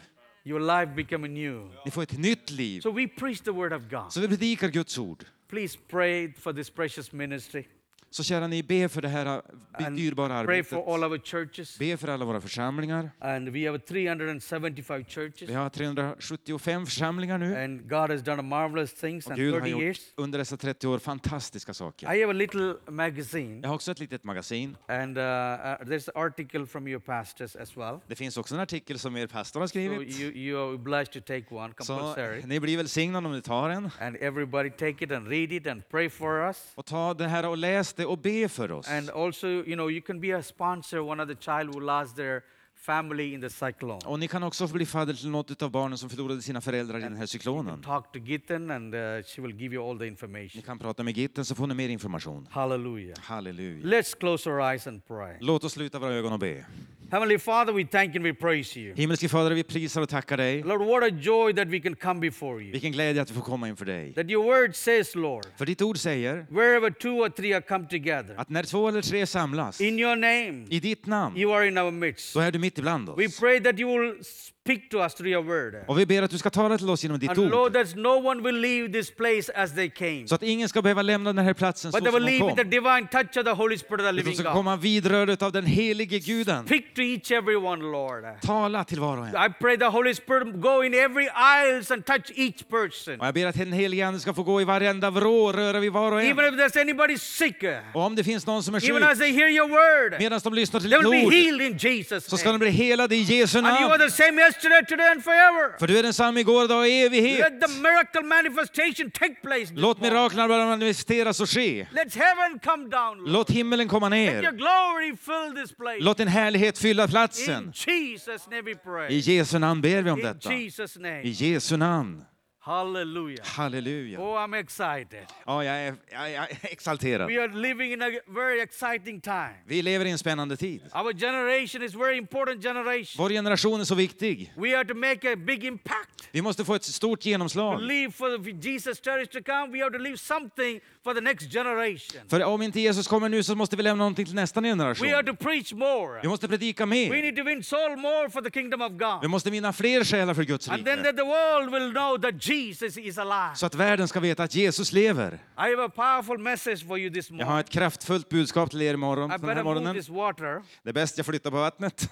[0.43, 1.69] Your life become new.
[1.85, 2.81] Ni får ett nytt liv.
[2.81, 4.13] So we preach the word of God.
[4.13, 5.25] Så vi predikar Guds ord.
[5.47, 7.67] Please pray for this precious ministry.
[8.13, 9.41] Så kära ni, be för det här
[9.73, 10.69] And dyrbara Pray arbetet.
[10.69, 11.79] for all our churches.
[11.79, 13.11] Be för alla våra församlingar.
[13.19, 15.49] And we have 375 churches.
[15.49, 17.63] Vi har 375 församlingar nu.
[17.63, 19.99] And God has done marvelous things Och Gud har 30 gjort years.
[20.15, 22.13] under dessa 30 år fantastiska saker.
[22.15, 24.77] I have a little magazine, Jag har också ett litet magasin.
[24.87, 27.99] and uh, uh, there's an article from your pastors as well.
[28.07, 30.19] Det finns också en artikel som er pastor har So skrivit.
[30.19, 32.41] you, you are obliged to take one, Så compulsory.
[32.45, 33.89] ni blir välsignade om ni tar en.
[33.99, 36.57] And everybody take it and read it and pray for us.
[36.75, 38.89] Och ta det här och läs det och be för oss.
[38.89, 42.15] And also, you know, you can be a sponsor, one of the child who lost
[42.15, 42.41] their
[42.75, 43.99] family in the cyclone.
[44.05, 47.01] Och ni kan också bli fadder till något av barnen som förlorade sina föräldrar i
[47.01, 47.81] den här cyklonen.
[47.81, 50.61] talk to Gittin and uh, she will give you all the Ni information.
[50.61, 52.47] kan prata med Gitten så får ni mer information.
[52.51, 53.17] Hallelujah.
[53.19, 53.85] Halleluja.
[53.85, 55.37] Let's close our eyes and pray.
[55.39, 56.65] Låt oss sluta våra ögon och be.
[57.11, 58.93] Heavenly Father, we thank and we praise you.
[58.95, 60.63] Himmelske Fader, vi prisar och tackar dig.
[60.63, 62.71] Lord, what a joy that we can come before you.
[62.71, 64.13] Vilken glädje att vi får komma inför dig.
[64.13, 67.87] That your word says, Lord, För ditt ord säger wherever two or three are come
[67.87, 71.67] together, att när två eller tre samlas in your name, i ditt namn, you are
[71.67, 72.33] in our midst.
[72.33, 73.39] då är du mitt ibland We oss.
[73.39, 74.23] pray that you will
[74.65, 75.83] speak to us through your word.
[75.87, 77.73] Och vi ber att du ska tala till oss genom ditt And Lord, ord.
[77.73, 81.01] that no one will leave this place as they came, Så att ingen ska behöva
[81.01, 82.69] lämna den här platsen så but they som de leave with the kom.
[82.69, 84.53] divine touch of the Holy Spirit of the Utan living ska God.
[84.53, 86.65] komma vidrörd av den helige guden.
[86.65, 88.23] Speak to each everyone, Lord.
[88.41, 89.35] Tala till var och en.
[89.35, 93.19] I pray the Holy Spirit go in every aisles and touch each person.
[93.19, 95.91] Och jag ber att den helige Ande ska få gå i varenda vrå röra vid
[95.91, 96.53] var och Even en.
[96.53, 99.31] if there's anybody sick, Och om det finns någon som är even sjuk, as they
[99.31, 102.29] hear your word, medan de lyssnar till they ditt will be ord, healed in Jesus'
[102.29, 102.59] så ska de name.
[102.59, 103.99] bli helade i Jesu And you are namn.
[104.09, 105.79] the same yesterday, today, and forever.
[105.79, 107.39] För du är densamma igår, idag och i evighet.
[107.39, 109.71] Let the miracle manifestation take place.
[109.75, 111.87] Låt miraklerna bara manifesteras och ske.
[111.91, 113.17] Let heaven come down.
[113.17, 113.29] Lord.
[113.29, 114.51] Låt himmelen komma Let your ner.
[114.51, 115.99] glory fill this place.
[115.99, 117.71] Låt din härlighet fylla In platsen.
[117.75, 119.17] Jesus' name we I pray.
[119.19, 120.49] Jesu namn ber vi om In detta.
[120.49, 121.21] Jesus' I name.
[121.23, 122.23] Jesu namn.
[122.63, 123.43] Hallelujah.
[123.45, 124.19] Halleluja.
[124.19, 125.25] Oh, I'm excited.
[125.45, 127.27] Ja, jag är, jag är exalterad.
[127.27, 129.53] We are living in a very exciting time.
[129.65, 130.81] Vi lever i en spännande tid.
[130.93, 133.23] Our generation is very important generation.
[133.23, 134.53] Vår generation är så viktig.
[134.57, 136.29] We have to make a big impact.
[136.31, 137.81] Vi måste få ett stort To genomslag.
[137.81, 142.21] live for Jesus church to come, we have to leave something for the next generation.
[142.29, 144.77] För om inte Jesus kommer nu så måste vi lämna någonting till nästa We have
[144.95, 145.25] generation.
[145.25, 146.21] to preach more.
[146.21, 147.21] Vi måste predika We mer.
[147.21, 149.29] need to win soul more for the kingdom of Vi God.
[149.29, 151.07] måste vinna fler själar för Guds And then rike.
[151.11, 153.55] that the world will know that Jesus is alive.
[153.55, 155.33] Så att världen ska veta att Jesus lever.
[155.33, 157.59] I have a powerful message for you this Jag har morning.
[157.59, 160.61] ett kraftfullt budskap till er imorgon, I den här move this water.
[160.83, 162.09] Det är bäst jag flyttar på vattnet.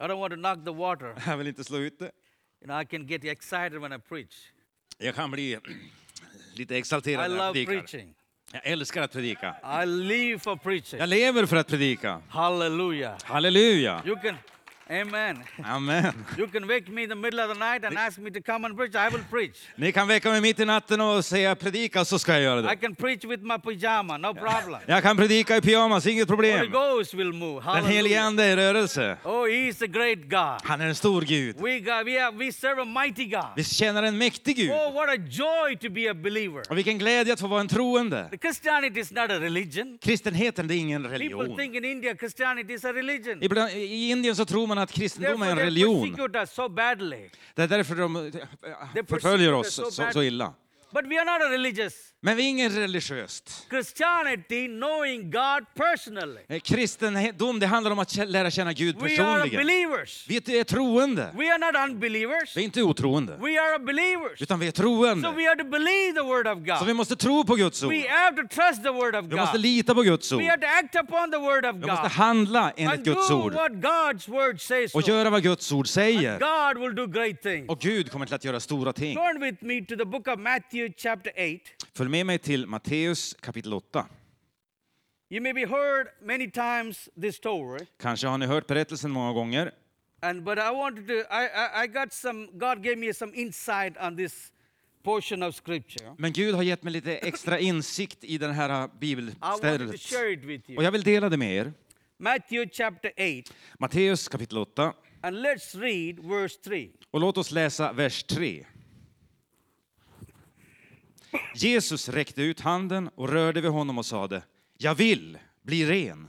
[0.00, 1.14] I don't want to knock the water.
[1.26, 2.04] Jag vill inte slå ut det.
[2.60, 4.34] You know, I can get excited when I preach.
[4.98, 5.58] Jag kan bli
[6.58, 7.72] lite I exalterad när jag love predikar.
[7.72, 8.14] preaching.
[8.52, 9.54] Jag älskar att predika.
[9.82, 10.98] I live for preaching.
[11.00, 12.20] Jag lever för att predika.
[12.28, 13.16] Hallelujah.
[13.24, 14.02] Halleluja!
[14.06, 14.34] You can
[14.90, 15.36] Amen.
[15.64, 16.12] Amen.
[16.38, 18.64] You can wake me in the middle of the night and ask me to come
[18.66, 18.94] and preach.
[18.94, 19.56] I will preach.
[19.76, 22.62] Ni kan väcka mig mitt i natten och säga predika så ska jag göra I
[22.62, 22.76] det.
[22.76, 24.80] can preach with my pajama, no problem.
[24.86, 26.72] Jag kan predika i pyjamas, inget Holy problem.
[26.72, 27.64] Ghost will move.
[27.74, 28.20] Den helige.
[28.22, 29.16] Ande är i rörelse.
[29.24, 30.60] Oh, he is a great God.
[30.64, 31.56] Han är en stor Gud.
[31.60, 33.44] We, got, we, have, we serve a mighty God.
[33.56, 34.70] Vi känner en mäktig Gud.
[34.70, 36.62] Oh, what a joy to be a believer.
[36.70, 38.28] Och vilken glädje att få vara en troende.
[38.30, 39.98] The Christianity is not a religion.
[40.02, 41.56] Kristenheten är ingen People religion.
[41.56, 43.42] think in India Christianity is a religion.
[43.42, 46.10] Ibland, I Indien så tror man att kristendom är en they religion.
[46.16, 47.30] persecute us so badly.
[47.54, 50.54] Det är därför de eh, förföljer oss så, så, så illa.
[50.92, 52.07] But we are not a religious.
[52.20, 53.66] Men vi är ingen religiöst.
[53.70, 56.40] Christianity, knowing God personally.
[56.48, 60.06] Eh, Kristendom det handlar om att lära känna Gud We are personligen.
[60.28, 61.30] Vi är troende.
[61.36, 62.56] We are not unbelievers.
[62.56, 63.36] Vi är inte otroende.
[63.40, 64.42] We are believers.
[64.42, 65.30] Utan vi är So troende.
[65.36, 66.86] we have to believe the word of Så God.
[66.86, 67.90] vi måste tro på Guds ord.
[67.92, 69.60] We have to trust the word of Vi måste God.
[69.60, 70.40] lita på Guds ord.
[70.42, 72.10] We have to act upon the word of Vi måste God.
[72.10, 73.54] handla enligt And Guds ord.
[73.54, 74.94] what God's word says.
[74.94, 75.10] Och so.
[75.10, 76.38] göra vad Guds ord säger.
[76.38, 77.68] God will do great things.
[77.68, 79.16] Och Gud kommer till att göra stora ting.
[79.16, 81.60] Turn with me to the book of Matthew, chapter 8.
[82.08, 84.06] Följ med mig till Matteus kapitel 8.
[85.30, 89.72] You may be heard many times this story, Kanske har ni hört berättelsen många gånger.
[90.22, 91.12] and but I wanted to.
[91.14, 92.46] I, I, got some.
[92.52, 94.52] God gave me some insight on this
[95.02, 96.14] portion of scripture.
[96.18, 99.90] Men Gud har gett mig lite extra insikt i den här bibelstället.
[100.76, 101.72] Och jag vill dela det med er.
[102.18, 104.92] Matthew chapter 8, Matteus kapitel 8.
[105.22, 106.90] and let's read verse 3.
[107.10, 108.66] Och låt oss läsa vers 3.
[111.54, 114.42] Jesus räckte ut handen och rörde vid honom och sade
[114.78, 116.28] Jag vill bli ren.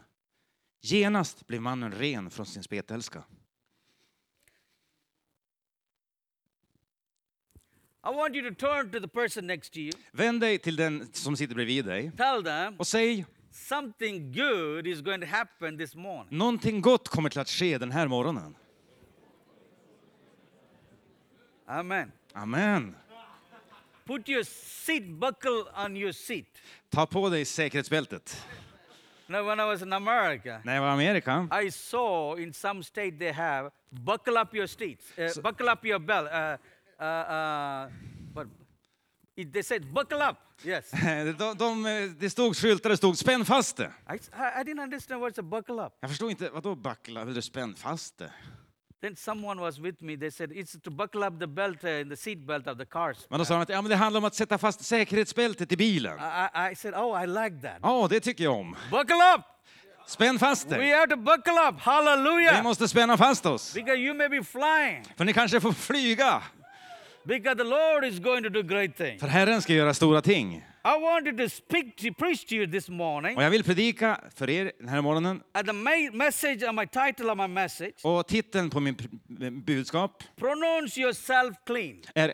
[0.81, 3.23] Genast blev mannen ren från sin spetälska.
[8.03, 9.91] I want you to turn to the person next to you.
[10.12, 15.01] Vänd dig till den som sitter bredvid dig Tell them och säg something good is
[15.01, 16.38] going to happen this morning.
[16.38, 18.55] någonting gott kommer till att ske den här morgonen.
[21.65, 22.12] Amen.
[22.33, 22.95] Amen.
[24.09, 26.57] Put your seat buckle on your seat.
[26.89, 28.45] Ta på dig säkerhetsbältet.
[29.27, 32.83] Now, when I was in America, När jag var i Amerika I saw in some
[32.83, 36.27] state they have buckle up your seats, uh, buckle up your belt.
[36.31, 36.57] Uh,
[36.99, 37.89] uh, uh,
[38.33, 38.47] what?
[39.35, 40.37] It, they said buckle up.
[40.63, 40.91] Yes.
[41.37, 43.91] de, de, det stod skyltar, det stod spänn fast det.
[44.09, 44.15] I,
[44.61, 45.93] I didn't understand what's a buckle up.
[45.99, 48.31] Jag förstod inte, vadå buckla, eller spänn fast det?
[49.01, 50.17] Then someone was with me.
[50.17, 52.85] They said it's to buckle up the belt uh, in the seat belt of the
[52.85, 53.17] cars.
[53.29, 55.77] Men då sa de att ja, men det handlar om att sätta fast säkerhetsbältet i
[55.77, 56.19] bilen.
[56.19, 57.79] I, I, said, oh, I like that.
[57.81, 58.75] Ja, det tycker jag om.
[58.91, 59.41] Buckle up.
[60.07, 60.91] Spänn fast We dig.
[60.91, 61.75] have to buckle up.
[61.75, 62.63] Vi Hallelujah.
[62.63, 63.73] måste spänna fast oss.
[63.73, 65.03] Because you may be flying.
[65.17, 66.43] För ni kanske får flyga.
[67.23, 69.21] Because the Lord is going to do great things.
[69.21, 70.65] För Herren ska göra stora ting.
[70.89, 73.38] I wanted to speak to preach to you this morning.
[73.38, 75.43] Och jag vill predika för er den här morgonen.
[75.52, 78.95] And the main message of my title of my message, Och titeln på min
[79.65, 82.02] budskap pronounce yourself clean.
[82.15, 82.34] är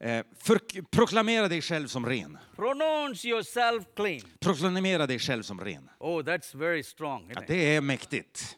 [0.00, 2.38] eh, för, Proklamera dig själv som ren.
[2.56, 4.20] Pronounce yourself clean.
[4.40, 5.90] Proklamera dig själv som ren.
[5.98, 7.32] Oh, that's very strong.
[7.34, 8.56] Ja, det är mäktigt.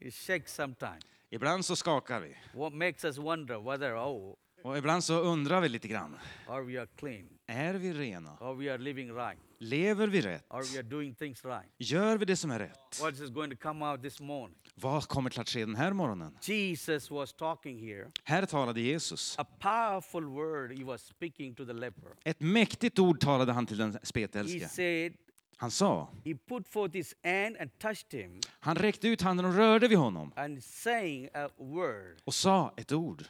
[0.00, 1.04] It shakes sometimes.
[1.30, 2.36] Ibland så skakar vi.
[2.54, 6.16] What makes us wonder whether, oh, Och ibland så undrar vi lite grann.
[6.48, 7.28] are we are clean?
[7.46, 8.36] Är vi rena?
[8.40, 9.38] Are we are living right?
[9.58, 10.44] Lever vi rätt?
[10.48, 11.66] Are we are doing things right?
[11.78, 13.00] Gör vi det som är rätt?
[13.00, 14.56] What is going to come out this morning?
[14.74, 16.38] Vad kommer att ske den här morgonen?
[16.42, 18.10] Jesus was talking here.
[18.24, 19.38] Här talade Jesus.
[19.38, 22.10] A powerful word he was speaking to the leper.
[22.24, 24.68] Ett mäktigt ord talade han till den He spetälske.
[24.68, 25.12] said,
[25.56, 29.54] Han sa, he put forth his hand and touched him, han räckte ut handen och
[29.54, 33.24] rörde vid honom and saying a word, och sa ett ord.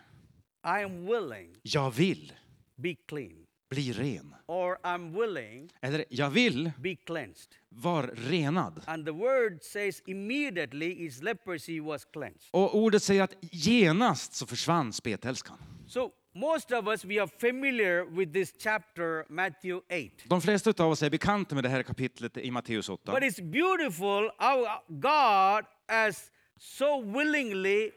[0.65, 2.33] I am willing, Jag vill
[2.77, 3.47] be clean.
[3.71, 4.35] bli ren.
[4.47, 7.55] Or I'm willing, Eller jag vill be cleansed.
[7.69, 8.83] vara renad.
[8.87, 12.49] And the word says immediately his leprosy was cleansed.
[12.51, 15.59] Och ordet säger att genast så försvann spetälskan.
[15.89, 20.25] So most of us we are familiar with this chapter Matthew 8.
[20.29, 23.13] De flesta av oss är bekanta med det här kapitlet i Matteus 8.
[23.13, 27.91] But it's beautiful how God has so willingly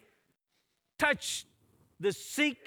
[0.98, 1.48] touched
[2.02, 2.58] the sick,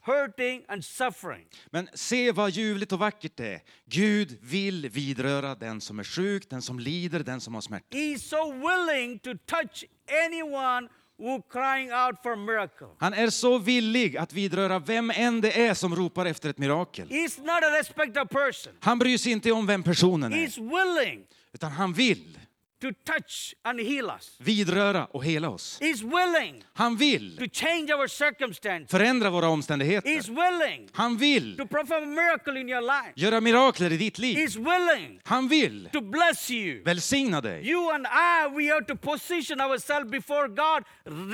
[0.00, 1.46] hurting and suffering.
[1.70, 3.60] Men se vad ljuvligt och vackert det är.
[3.84, 7.96] Gud vill vidröra den som är sjuk, den som lider, den som har smärta.
[7.96, 9.84] He's so willing to touch
[10.26, 10.88] anyone
[11.18, 12.86] who crying out for a miracle.
[12.98, 17.08] Han är så villig att vidröra vem än det är som ropar efter ett mirakel.
[17.08, 18.72] He's not a respecter person.
[18.80, 22.38] Han bryr sig inte om vem personen är, He's willing utan han vill.
[22.92, 24.36] To touch and heal us.
[24.38, 25.78] vidröra och hela oss.
[25.80, 28.90] He's willing Han vill to change our circumstances.
[28.90, 30.10] förändra våra He's omständigheter.
[30.10, 33.12] willing Han vill to perform a miracle in your life.
[33.14, 34.36] göra mirakler i ditt liv.
[34.38, 36.82] He's willing Han vill to bless you.
[36.84, 37.68] välsigna dig.
[37.70, 40.84] You and I, we have to position ourselves before God,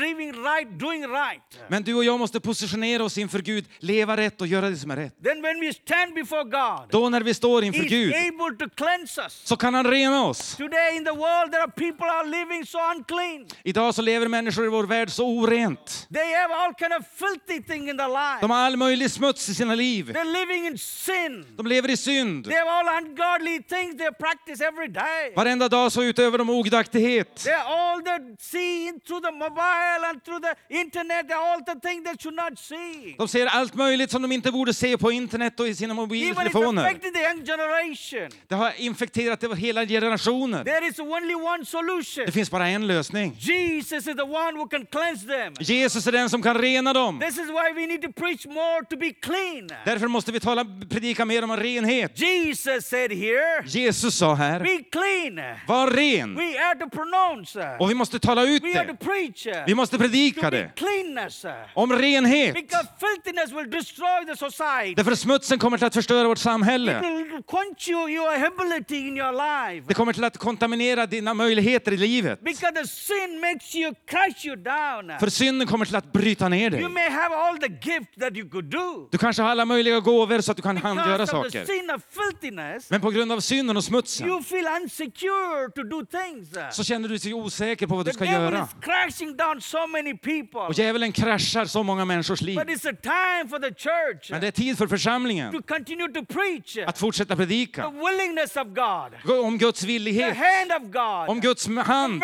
[0.00, 1.42] living right, doing right.
[1.68, 4.90] Men du och jag måste positionera oss inför Gud, leva rätt och göra det som
[4.90, 5.14] är rätt.
[5.24, 8.74] Then when we stand before God, Då när vi står inför He's Gud able to
[8.76, 9.32] cleanse us.
[9.44, 10.56] så kan han rena oss.
[10.56, 13.46] Today in the world, there are people are living so unclean.
[13.64, 16.08] Idag så lever människor i vår värld så orent.
[16.12, 18.40] They have all kind of filthy thing in their life.
[18.40, 20.10] De har all möjlig smuts i sina liv.
[20.12, 21.46] They're living in sin.
[21.56, 22.44] De lever i synd.
[22.44, 25.32] They have all ungodly things they practice every day.
[25.36, 27.44] Varenda dag så utövar de ogudaktighet.
[27.46, 32.04] They're all the seeing through the mobile and through the internet, they're all the things
[32.04, 33.14] they should not see.
[33.18, 36.04] De ser allt möjligt som de inte borde se på internet och i sina Even
[36.04, 36.84] it's mobiltelefoner.
[36.84, 38.28] affecting the young generation.
[38.48, 40.64] Det har infekterat hela generationer.
[40.64, 42.26] There is only one solution.
[42.26, 43.36] Det finns bara en lösning.
[43.38, 45.54] Jesus is the one who can cleanse them.
[45.60, 47.20] Jesus är den som kan rena dem.
[47.20, 49.68] This is why we need to preach more to be clean.
[49.84, 52.18] Därför måste vi tala, predika mer om renhet.
[52.20, 55.56] Jesus said here, Jesus sa här, be clean.
[55.66, 56.34] var ren.
[56.36, 57.76] We have to pronounce.
[57.80, 59.04] Och vi måste tala ut We have to det.
[59.04, 59.46] preach.
[59.66, 60.70] Vi måste To predika be det.
[60.76, 61.44] cleanness.
[61.74, 62.54] Om renhet.
[62.54, 64.94] Because filthiness will destroy the society.
[64.96, 67.00] Därför smutsen kommer till att förstöra vårt It samhälle.
[67.00, 69.84] will quench you, your ability in your life.
[69.88, 72.40] Det kommer till att kontaminera dina möjligheter i livet.
[72.44, 75.18] Because the sin makes you crush you down.
[75.20, 76.80] För synden kommer till att bryta ner dig.
[76.80, 79.08] You may have all the gifts that you could do.
[79.12, 81.64] Du kanske har alla möjliga gåvor så att du kan handgöra Because the saker.
[81.64, 86.04] sin of filthiness, Men på grund av synden och smutsen you feel unsecure to do
[86.06, 86.76] things.
[86.76, 88.64] så känner du dig osäker på vad du The ska devil göra.
[88.64, 90.60] is crashing down so many people.
[90.60, 92.58] Och djävulen kraschar så många människors liv.
[92.58, 96.08] But it's a time for the church Men det är tid för församlingen to continue
[96.12, 100.82] to preach att fortsätta the predika willingness of God, om Guds the villighet, hand of
[100.92, 102.22] God, om Guds hand,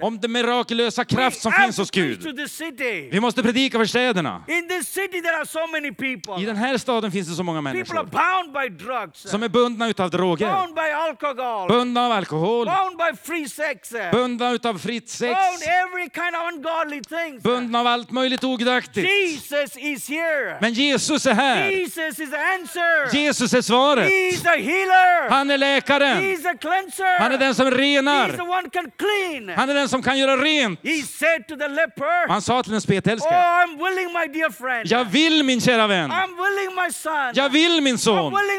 [0.00, 2.40] om den mirakulösa kraft som finns hos Gud.
[3.12, 4.44] Vi måste predika för städerna.
[4.48, 8.08] I den här staden finns det så många människor.
[9.28, 13.90] som är bundna utav droger, bound by alcohol, bundna av alkohol, bound by free sex,
[14.12, 15.34] bundna utav fritt sex,
[17.42, 19.08] bundna av allt möjligt ogudaktigt.
[20.60, 21.70] Men Jesus är här.
[23.14, 24.10] Jesus är svaret.
[25.30, 26.22] Han är läkaren.
[27.18, 28.28] Han är den som renar.
[29.56, 30.80] Han är den som kan göra rent.
[30.84, 33.28] He said to the leper, Han sa till den Oh, spetälska.
[33.30, 34.86] I'm willing, my dear friend.
[34.86, 36.10] Jag vill min kära vän.
[36.10, 37.32] I'm willing, my son.
[37.34, 38.32] Jag vill min son.
[38.32, 38.54] willing.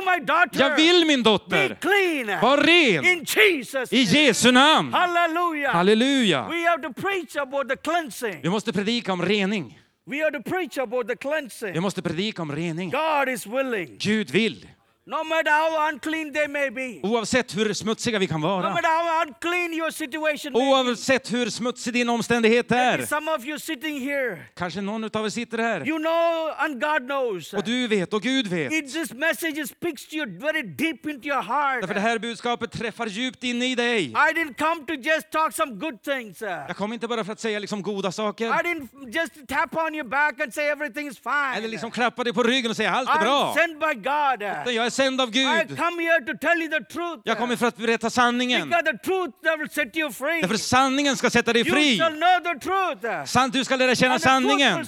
[0.52, 1.78] Jag vill min Be dotter.
[1.82, 2.41] clean.
[2.41, 3.06] Var ren.
[3.06, 4.04] In Jesus' I.
[4.04, 4.94] Jesu namn.
[4.94, 6.48] Halleluja.
[6.50, 8.41] We have to preach about the cleansing.
[8.41, 9.80] Vi måste predika om rening.
[10.08, 12.91] We have to preach about the Vi måste predika om rening.
[12.91, 13.98] God is willing.
[14.00, 14.68] Gud vill.
[15.08, 17.00] No matter how unclean they may be.
[17.08, 18.70] Oavsett hur smutsiga vi kan No vara.
[18.74, 20.62] matter how unclean your situation may.
[20.72, 23.06] Oavsett hur smutsig din omständighet är.
[23.06, 25.88] Some of you sitting here, Kanske någon av er sitter här.
[25.88, 27.54] you know and God knows.
[27.54, 28.74] Och du vet och Gud vet.
[28.74, 31.82] It, this message speaks to you very deep into your heart.
[31.82, 34.04] Därför det här budskapet träffar djupt in i dig.
[34.06, 36.41] I didn't come to just talk some good things.
[36.41, 38.50] Jag kom inte bara för att säga liksom goda I saker.
[38.52, 41.54] didn't just tap on your back and say everything is fine.
[41.58, 43.56] Eller liksom klappa dig på ryggen och säga allt är I'm bra.
[43.58, 44.62] sent by God.
[44.62, 45.77] Utan Jag är sänd av I Gud.
[45.77, 47.21] come here to tell you the truth.
[47.23, 48.69] Jag kommer för att berätta sanningen.
[48.69, 50.41] Because the truth that will set you free.
[50.41, 51.97] Därför sanningen ska sätta dig You fri.
[51.99, 53.25] shall know the truth.
[53.25, 54.86] Sant, du ska lära känna sanningen.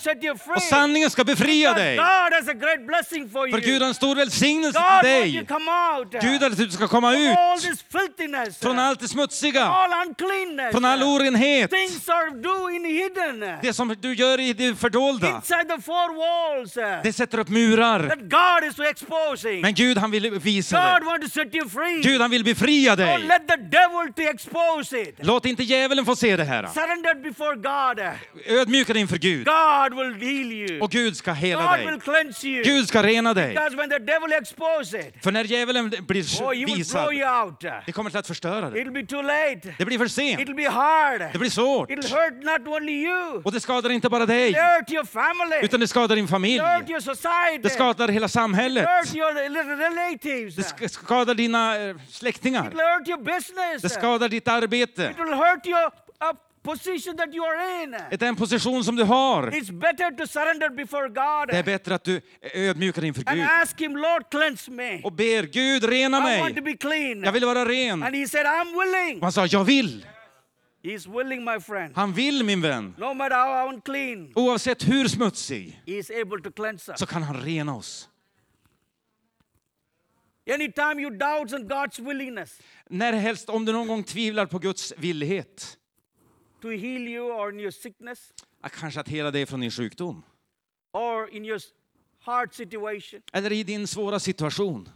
[0.55, 1.95] Och sanningen ska befria dig.
[1.97, 3.59] God has a great blessing for För.
[3.59, 5.45] Gud har en stor välsignelse till you dig.
[5.45, 6.11] to come out.
[6.11, 8.59] Gud vill att du ska komma ut this filthiness.
[8.59, 10.71] från allt det smutsiga, all uncleanness.
[10.71, 11.71] från all orenhet.
[11.71, 13.57] Things are doing hidden.
[13.61, 16.73] Det som du gör i det fördolda, Inside the four walls.
[17.03, 18.09] det sätter upp murar.
[18.09, 19.61] That God is exposing.
[19.61, 21.07] Men Gud han vill visa God dig.
[21.07, 22.01] wants to set you free.
[22.01, 23.27] Gud han vill befria Don't dig.
[23.27, 25.15] let the devil to expose it.
[25.19, 26.67] Låt inte djävulen få se det här.
[26.67, 27.99] Surrender before God.
[28.59, 29.45] Ödmjuka dig inför Gud.
[29.45, 30.81] God will heal you.
[30.81, 31.99] Och Gud ska hela God will dig.
[31.99, 32.63] cleanse you.
[32.63, 33.49] Gud ska rena dig.
[33.53, 37.43] Because when the devil exposes it, För när djävulen blir oh, will visad, blow you
[37.43, 37.59] out.
[37.85, 38.81] det kommer till att förstöra dig.
[38.83, 39.75] It'll be too late.
[39.77, 40.41] Det blir för sent.
[40.41, 41.21] It'll be hard.
[41.33, 41.89] Det blir svårt.
[41.89, 43.41] It'll hurt not only you.
[43.43, 45.59] Och det skadar inte bara dig, It'll hurt your family.
[45.61, 46.59] utan det skadar din familj.
[46.59, 47.59] It'll hurt your society.
[47.63, 48.85] Det skadar hela samhället.
[48.85, 49.49] It'll hurt your.
[50.55, 52.71] Det sk- skadar dina eh, släktingar.
[53.81, 55.13] Det skadar ditt arbete.
[55.17, 56.33] Hurt your uh,
[58.35, 59.51] position som du har.
[61.47, 62.21] Det är bättre att du
[62.53, 63.39] ödmjukar inför Gud
[63.79, 63.95] Him,
[65.03, 66.39] och ber Gud rena mig.
[67.23, 68.27] Jag vill vara ren.
[68.27, 68.45] Said.
[69.17, 70.05] Och han sa, jag vill.
[70.83, 71.93] He's willing, my friend.
[71.95, 72.95] Han vill min vän.
[72.97, 75.81] No matter how unclean, Oavsett hur smutsig
[76.95, 78.09] så kan han rena oss.
[80.53, 84.93] Anytime you doubt on God's willingness När helst om du någon gång tvivlar på Guds
[84.97, 85.77] villighet,
[86.61, 90.23] to heal you or in your sickness att kanske att hela dig från din sjukdom,
[90.93, 91.59] or in your
[92.19, 94.89] hard situation, eller i din svåra situation,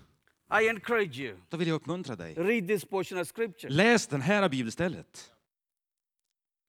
[0.62, 2.34] I encourage you, då vill jag uppmuntra dig.
[2.34, 3.74] read this portion of scripture.
[3.74, 5.32] Läs den här bibelstället.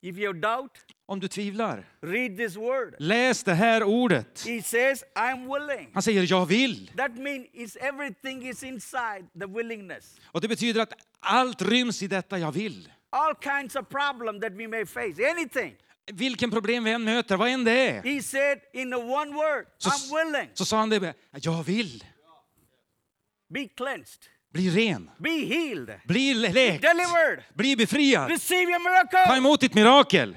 [0.03, 2.95] If you doubt, Om du tvivlar, read this word.
[2.99, 4.45] läs det här ordet.
[4.47, 5.91] He says, I'm willing.
[5.95, 6.91] Han säger jag vill.
[6.97, 10.21] That means everything is inside the willingness.
[10.27, 12.93] Och det betyder att allt ryms i detta jag vill.
[13.11, 15.77] All kinds of problem that we may face, anything.
[16.13, 19.67] Vilken problem vi än möter, vad än det är, He said in the one word,
[19.79, 20.51] så, I'm willing.
[20.55, 22.05] så sa han det, jag vill.
[23.49, 24.23] Be cleansed.
[24.53, 25.91] Bli ren, Be healed.
[26.05, 27.43] bli läkt, Delivered.
[27.55, 28.31] bli befriad.
[28.31, 29.37] Receive your Ta miracle.
[29.37, 30.37] emot ditt mirakel.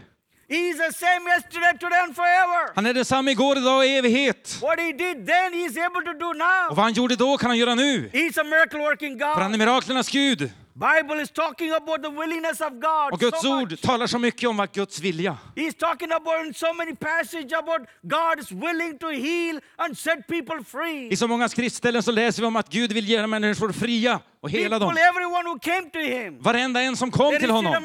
[0.50, 2.72] He's the same yesterday, today, and forever.
[2.76, 4.58] Han är densamma igår, idag och i evighet.
[4.62, 6.70] What he did then, he's able to do Och now.
[6.70, 8.10] vad han gjorde då kan han göra nu.
[8.14, 9.60] He's a miracle working För han är God.
[9.60, 10.52] miraklernas Gud.
[10.78, 13.14] Bible is talking about the willingness of God.
[13.14, 13.82] Och Guds so ord much.
[13.82, 15.38] talar så mycket om vad Guds vilja.
[15.56, 20.28] He's talking about in so many passages about God is willing to heal and set
[20.28, 21.08] people free.
[21.12, 24.52] I så många skriftställen så läser vi om att Gud vill göra människor fria och
[24.52, 24.98] hela dem.
[24.98, 27.76] everyone who came to him, Varenda en som kom till honom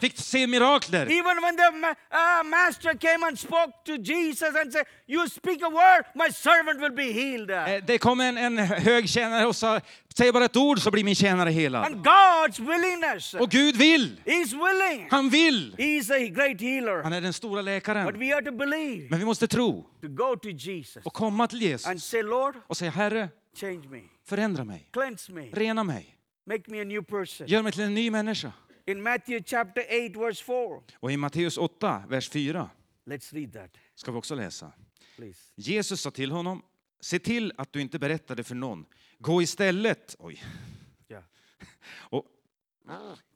[0.00, 1.02] fick se mirakler.
[1.02, 5.68] Even when the uh, master came and spoke to Jesus and said, You speak a
[5.70, 7.50] word, my servant will be healed.
[7.50, 9.80] Eh, Det kom en, en hög tjänare och sa,
[10.16, 11.84] säg bara ett ord så blir min tjänare helad.
[11.84, 13.34] And God's willingness.
[13.34, 15.08] Och Gud vill, He's willing.
[15.10, 15.74] han vill.
[15.78, 17.02] He's a great healer.
[17.02, 18.18] Han är den stora But läkaren.
[18.18, 21.56] we have to believe, Men vi måste tro to go to Jesus och komma till
[21.56, 26.18] and Jesus say, Lord, och säga, Herre, change me, förändra mig, cleanse me, rena mig,
[26.46, 27.46] make me a new person.
[27.46, 28.52] gör mig till en ny människa.
[28.86, 32.70] In Matthew chapter 8, verse 4, Och i Matteus 8, vers 4
[33.06, 34.72] let's read that, ska vi också läsa.
[35.16, 35.40] please.
[35.54, 36.62] Jesus sa till honom,
[37.00, 38.86] se till att du inte berättar det för någon.
[39.18, 40.42] Gå istället oj,
[41.08, 41.24] Yeah.
[42.10, 42.24] och,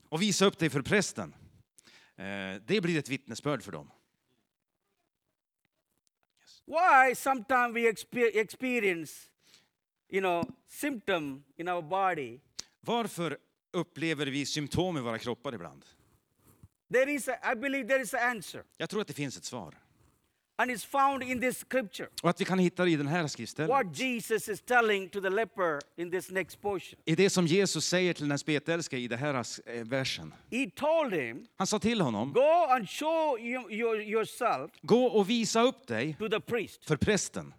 [0.09, 1.35] och visa upp dig för prästen.
[2.17, 3.91] Eh, Det blir ett vittnesbörd för dem.
[6.67, 9.13] Why sometimes we expe- experience,
[10.11, 12.39] you know, symptom in our body.
[12.81, 13.39] Varför
[13.73, 15.85] upplever vi symptom i våra kroppar ibland?
[16.93, 19.45] There is, a, I believe, there is an answer, Jag tror att det finns ett
[19.45, 19.75] svar.
[20.57, 22.09] and it's found in this scripture.
[22.23, 23.71] Och att vi kan hitta det i den här skriftstället.
[23.71, 26.99] What Jesus is telling to the leper in this next portion.
[27.05, 29.35] I det som Jesus säger till den spetälske i den här
[29.67, 30.35] eh, versen.
[30.51, 35.31] He told him, Han sa till honom, "Go and show you, your, yourself gå och
[35.31, 37.55] visa upp dig to the priest." för prästen.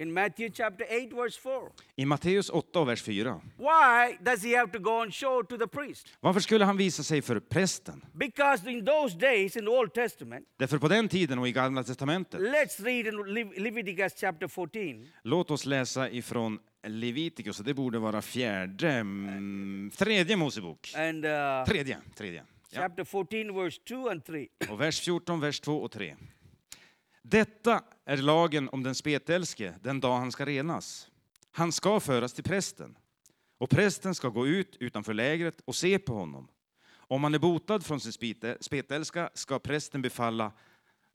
[0.00, 1.70] In Matthew chapter 8, verse 4.
[1.96, 3.40] I Matteus 8, vers 4.
[3.58, 6.08] Why does he have to go and show to the priest?
[6.20, 8.04] Varför skulle han visa sig för prästen?
[8.12, 11.82] Because in those days in the Old Testament, Därför på den tiden och i Gamla
[11.84, 15.06] Testamentet, let's read in Lev- Leviticus chapter 14.
[15.22, 20.92] låt oss läsa ifrån Levitikus, och det borde vara fjärde, mm, tredje Mosebok.
[20.96, 22.44] And uh, Tredje, tredje.
[22.70, 22.80] Ja.
[22.80, 24.48] chapter 14, verse 2 and 3.
[24.70, 26.16] Och vers 14, vers 2 och 3.
[27.22, 31.08] Detta är lagen om den spetälske den dag han ska renas.
[31.50, 32.98] Han ska föras till prästen,
[33.58, 36.48] och prästen ska gå ut utanför lägret och se på honom.
[36.92, 40.52] Om han är botad från sin spetälska ska prästen befalla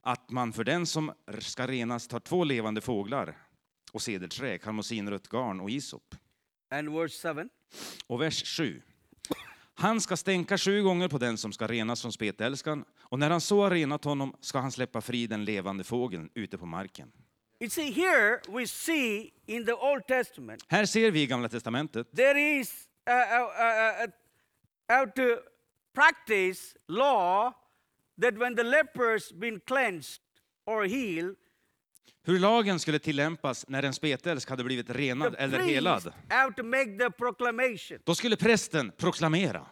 [0.00, 3.38] att man för den som ska renas tar två levande fåglar
[3.92, 6.14] och cederträ, karmosinrött garn och isop.
[6.70, 7.48] And verse 7.
[8.06, 8.82] Och vers 7.
[9.78, 13.40] Han ska stänka sju gånger på den som ska renas från spetälskan, och när han
[13.40, 17.12] så har renat honom ska han släppa fri den levande fågeln ute på marken.
[17.60, 22.16] You see, here we see in the Old Testament, Här ser vi i Gamla Testamentet
[22.16, 24.10] there is uh, uh, uh, uh,
[24.88, 25.22] how to
[25.94, 27.52] practice law
[28.22, 30.22] that when the lepers been cleansed
[30.66, 31.36] or healed,
[32.24, 36.12] hur lagen skulle tillämpas när en spetälsk hade blivit renad eller helad.
[36.28, 37.98] have to make the proclamation.
[38.04, 39.66] Då skulle prästen proklamera.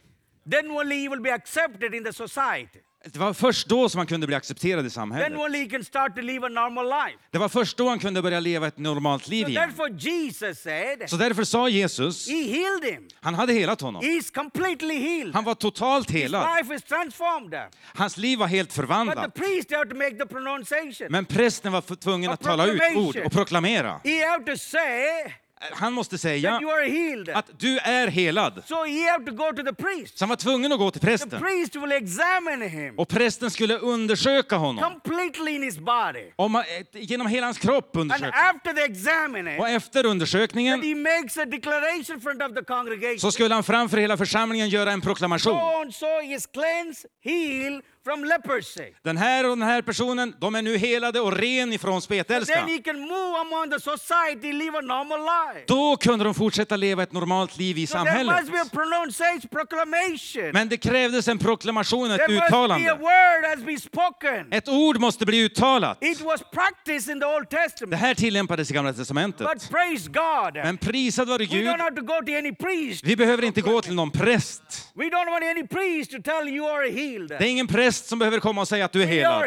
[0.51, 2.81] Then only he will be accepted in the society.
[3.13, 5.39] Det var först då som han kunde bli accepterad i Then samhället.
[5.39, 7.19] only he can start to live a normal life.
[7.31, 9.63] Det var först då han kunde börja leva ett normalt liv So igen.
[9.69, 13.09] therefore Jesus said, Så därför sa Jesus, he healed him.
[13.21, 14.03] han hade helat honom.
[14.03, 15.35] He's completely healed.
[15.35, 16.57] Han var totalt His helad.
[16.57, 17.61] life is transformed.
[17.95, 19.35] Hans liv var helt But the förvandlat.
[19.35, 21.07] priest have to make the pronunciation.
[21.11, 24.01] Men prästen var tvungen att tala ut ord och proklamera.
[24.05, 25.33] He have to say
[25.73, 27.29] Han måste säga you are healed.
[27.29, 28.63] att du är helad.
[28.67, 30.19] So he have to go to the priest.
[30.19, 31.41] Så han var tvungen att gå till The prästen.
[31.41, 34.85] priest will examine him Och prästen skulle undersöka honom.
[34.91, 36.33] completely in his body.
[36.37, 38.33] Om eh, genom hela hans kropp And undersöka.
[38.55, 43.19] after the examining, Och efter undersökningen he makes a declaration front of the congregation.
[43.19, 45.59] så skulle han framför hela församlingen göra en So proklamation.
[45.83, 48.93] and so is cleansed, healed from leprosy.
[49.03, 52.65] Den här och den här personen, de är nu helade och ren ifrån Then spetälska.
[52.67, 55.65] he can move among the society, live a normal life.
[55.67, 58.41] Då kunde de fortsätta leva ett normalt liv i So there samhället.
[58.41, 60.51] must be a pronunciation, proclamation.
[60.53, 62.93] Men det krävdes en proklamation, ett there must be a uttalande.
[62.93, 64.53] word has been spoken.
[64.53, 65.99] Ett ord måste bli uttalat.
[66.01, 68.01] It was practiced in the Old Det Testament.
[68.03, 69.47] här tillämpades i Gamla Testamentet.
[69.55, 70.55] But praise God.
[70.55, 73.05] Men prisad vare we Gud, don't have to go to any priest.
[73.05, 74.63] vi behöver inte gå till någon präst.
[74.95, 77.29] We don't want any priest to tell you are healed.
[77.29, 79.43] Det är ingen präst som behöver komma och säga att du är helad.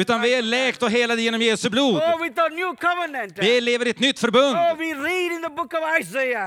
[0.00, 1.96] Utan vi är läkt och helade genom Jesu blod.
[1.96, 2.02] Oh.
[3.42, 4.56] Vi lever i ett nytt förbund.
[4.56, 4.76] Oh,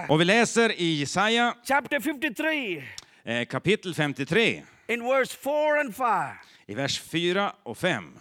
[0.10, 2.84] Och vi läser i Jesaja chapter 53,
[3.24, 6.06] eh, kapitel 53, in verse 4 and 5.
[6.68, 8.20] i vers 4 och 5.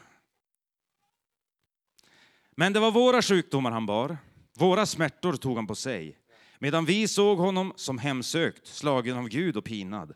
[2.56, 4.16] Men det var våra sjukdomar han bar,
[4.58, 6.16] våra smärtor tog han på sig,
[6.58, 10.14] medan vi såg honom som hemsökt, slagen av Gud och pinad.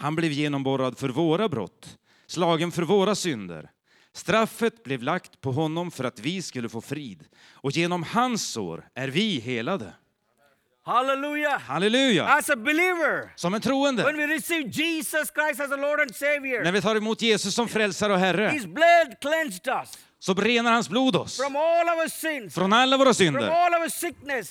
[0.00, 3.70] Han blev genomborrad för våra brott, slagen för våra synder.
[4.12, 8.88] Straffet blev lagt på honom för att vi skulle få frid, och genom hans sår
[8.94, 9.92] är vi helade.
[10.84, 11.60] Hallelujah.
[11.60, 12.24] Halleluja!
[12.24, 16.16] As a believer, Som en when troende, we receive Jesus Christ as a Lord and
[16.16, 20.34] Savior, när vi tar emot Jesus som frälsare och Herre, His blood cleansed us så
[20.34, 21.40] renar hans blod oss
[22.54, 23.40] från alla våra synder,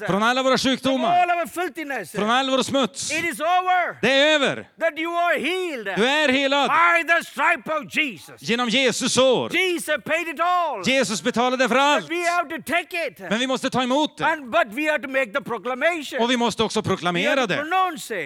[0.07, 3.11] från alla våra sjukdomar, från all vår smuts.
[3.11, 4.55] It is over Det är över.
[4.79, 8.41] that you are healed Du är helad by the stripe of Jesus.
[8.41, 9.49] genom Jesus sår.
[9.55, 10.87] Jesus paid it all.
[10.89, 12.09] Jesus betalade för allt.
[12.09, 13.19] We have to take it.
[13.19, 14.37] Men vi måste ta emot det.
[14.45, 16.21] But we have to make the proclamation.
[16.21, 17.65] Och vi måste också proklamera det.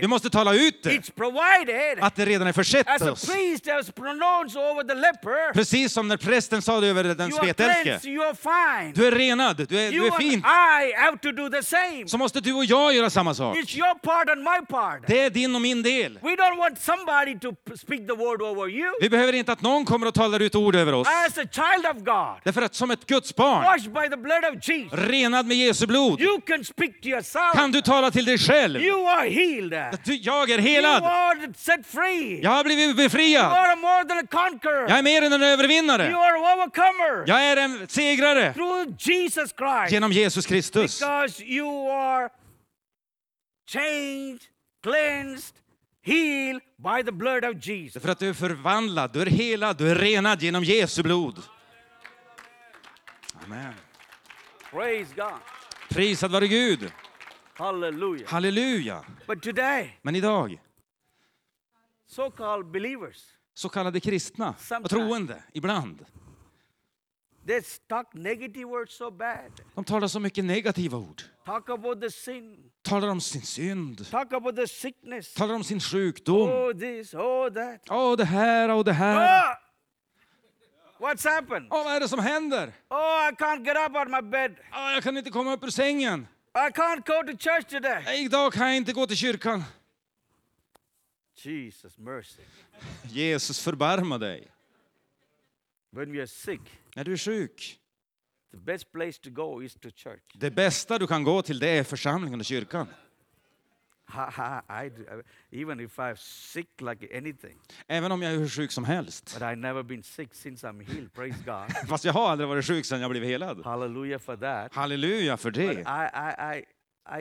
[0.01, 1.01] Vi måste tala ut det.
[2.01, 3.29] Att det redan är försett oss.
[5.53, 7.99] Precis som när prästen sa det över den Spetälske.
[8.35, 8.93] fine.
[8.95, 10.43] Du är renad, du är, du är fin.
[12.07, 13.57] Så måste du och jag göra samma sak.
[13.57, 15.07] It's your part and my part.
[15.07, 16.19] Det är din och min del.
[16.21, 18.91] We don't want somebody to p- speak the word over you.
[19.01, 21.07] Vi behöver inte att någon kommer och talar ut ord över oss.
[21.07, 23.79] As a child of God, Därför att som ett Guds barn,
[24.91, 27.53] renad med Jesu blod, you can speak to yourself.
[27.55, 28.79] kan du tala till dig själv.
[28.79, 28.85] Du-
[30.15, 31.03] Jag är You helad.
[32.41, 33.45] Jag har blivit You befriad.
[33.45, 34.89] are more than a conqueror.
[34.89, 36.09] Jag är mer än en You övervinnare.
[37.27, 39.91] Jag är en segrare through Jesus Christ.
[39.91, 40.99] genom Jesus Kristus.
[40.99, 42.29] Because you are
[43.67, 44.41] changed,
[44.83, 45.55] cleansed,
[46.01, 47.93] healed by the blood of Jesus.
[47.93, 51.41] Därför att du är förvandlad, du är helad, du är renad genom Jesu blod.
[53.43, 53.73] Amen.
[54.71, 55.39] Praise God.
[55.89, 56.91] Prisad vare Gud.
[57.53, 58.29] Hallelujah.
[58.29, 59.05] Halleluja.
[59.27, 60.61] But today, Men idag,
[62.07, 63.17] so called believers,
[63.53, 66.05] så kallade kristna och troende, ibland,
[67.47, 69.51] they talk negative words so bad.
[69.75, 71.21] de talar så mycket negativa ord.
[71.45, 75.33] Talk about the sin, Talar om sin synd, talk about the sickness.
[75.33, 76.49] talar om sin sjukdom.
[76.49, 77.81] Oh, this, oh, that.
[77.89, 79.49] Åh, det här och det här.
[79.49, 79.59] Ah!
[80.99, 81.67] What's happened?
[81.71, 82.73] Åh, vad är det som händer?
[82.89, 84.55] Oh, I can't get up out my bed.
[84.73, 86.27] Åh, jag kan inte komma upp ur sängen.
[86.55, 88.01] I can't go to church today.
[88.05, 89.63] Nej, idag kan jag inte gå till kyrkan.
[91.35, 92.41] Jesus, mercy.
[93.03, 94.47] Jesus, förbarma dig.
[95.91, 96.61] When we are sick,
[96.95, 97.79] När du är sjuk,
[98.51, 100.21] the best place to go is to church.
[100.33, 102.87] det bästa du kan gå till det är församlingen och kyrkan.
[104.09, 108.83] I, do- even if I'm sick like anything, Även om jag är hur sjuk som
[108.83, 109.33] helst.
[109.33, 111.13] but I've never been sick since I'm healed.
[111.13, 111.87] Praise God.
[111.89, 113.65] Fast jag har aldrig varit sjuk sedan jag blev helad.
[113.65, 114.73] Hallelujah for that.
[114.73, 115.63] Halleluja för det.
[115.73, 116.65] I, I,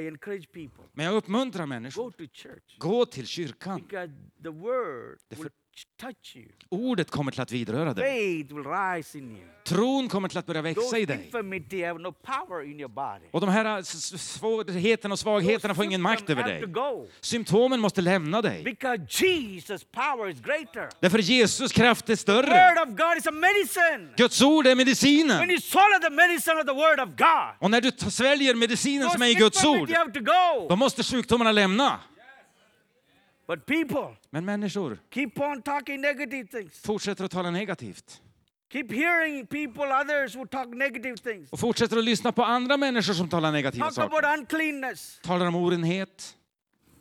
[0.02, 2.10] I encourage people Men jag uppmuntrar go människor.
[2.10, 3.80] to church Gå till kyrkan.
[3.82, 4.12] because
[4.42, 5.50] the word will
[6.00, 6.46] touch you.
[6.68, 8.04] Ordet kommer till att vidröra dig.
[8.04, 9.46] Faith will rise in you.
[9.64, 11.24] Tron kommer till att börja växa Those i dig.
[11.24, 13.26] infirmity have no power in your body.
[13.30, 16.64] Och de här s- svårigheterna och svagheterna får ingen makt över dig.
[17.20, 18.62] Symptomen måste lämna dig.
[18.64, 20.88] because Jesus' power is greater.
[21.00, 22.46] Därför Jesus kraft är The större.
[22.74, 24.14] word of God is a medicine.
[24.16, 25.50] Guds ord är When medicinen.
[25.50, 29.12] you swallow the medicine of the word of God, Och när du sväljer medicinen those
[29.12, 30.66] som är i Guds ord, have to go.
[30.68, 32.00] då måste sjukdomarna lämna.
[33.46, 36.78] But people Men människor keep on talking negative things.
[36.82, 38.22] fortsätter att tala negativt.
[38.72, 41.50] Keep hearing people, others who talk negative things.
[41.52, 44.38] Och fortsätter att lyssna på andra människor som talar negativa Talk about saker.
[44.38, 46.36] uncleanness, Talar om orenhet,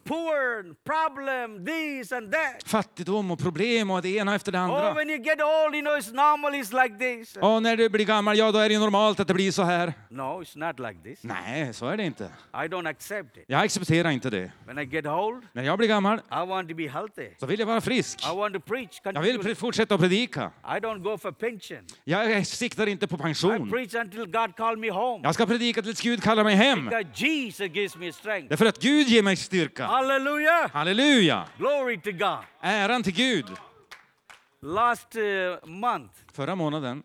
[0.04, 2.64] poor, problem, this and that.
[2.66, 4.94] fattigdom och problem och det ena efter det Oh, andra.
[4.94, 7.36] when you get old, you know, it's normal, it's like this.
[7.38, 9.94] Och när du blir gammal, ja då är det normalt att det blir så här.
[10.10, 11.20] No, it's not like this.
[11.24, 12.24] Nej, så är det inte.
[12.54, 13.44] I don't accept it.
[13.48, 14.52] Jag accepterar inte det.
[14.66, 17.28] When I get old, När jag blir gammal I want to be healthy.
[17.40, 18.20] så vill jag vara frisk.
[18.34, 19.02] I want to preach.
[19.04, 20.52] Jag vill fortsätta att predika.
[20.66, 21.86] I don't go for pension.
[22.04, 23.70] Jag siktar inte på I pension.
[23.70, 25.20] preach until God call me home.
[25.24, 26.86] Jag ska predika tills Gud kallar mig hem.
[26.86, 28.50] Because Jesus gives me strength.
[28.50, 29.88] Därför att Gud ger mig styrka.
[29.92, 30.70] Hallelujah.
[30.74, 31.48] Halleluja!
[31.58, 32.44] Glory to God.
[32.62, 33.46] Äran till Gud.
[34.62, 37.04] Last uh, month, Förra månaden,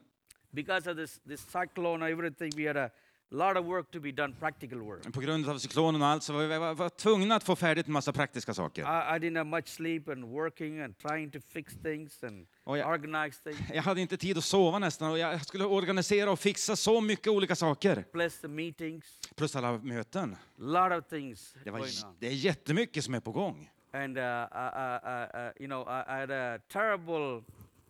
[0.53, 2.91] because of this, this cyclone everything, we had a
[3.31, 5.13] lot of work to be done, practical work.
[5.13, 7.87] på grund av cyklonen och allt, så var vi var, var tvungna att få färdigt
[7.87, 8.83] en massa praktiska saker.
[8.83, 12.77] I, I didn't have much sleep and working and trying to fix things and Oh,
[12.77, 12.91] yeah.
[12.91, 13.59] organize things.
[13.75, 17.27] Jag hade inte tid att sova nästan och jag skulle organisera och fixa så mycket
[17.29, 18.05] olika saker.
[18.13, 19.05] Plus the meetings,
[19.37, 20.37] Plus alla möten.
[20.59, 22.17] lot of things Det, var, going on.
[22.19, 23.71] det är jättemycket som är på gång.
[23.93, 27.43] And uh, uh, uh, uh, you know, I had a terrible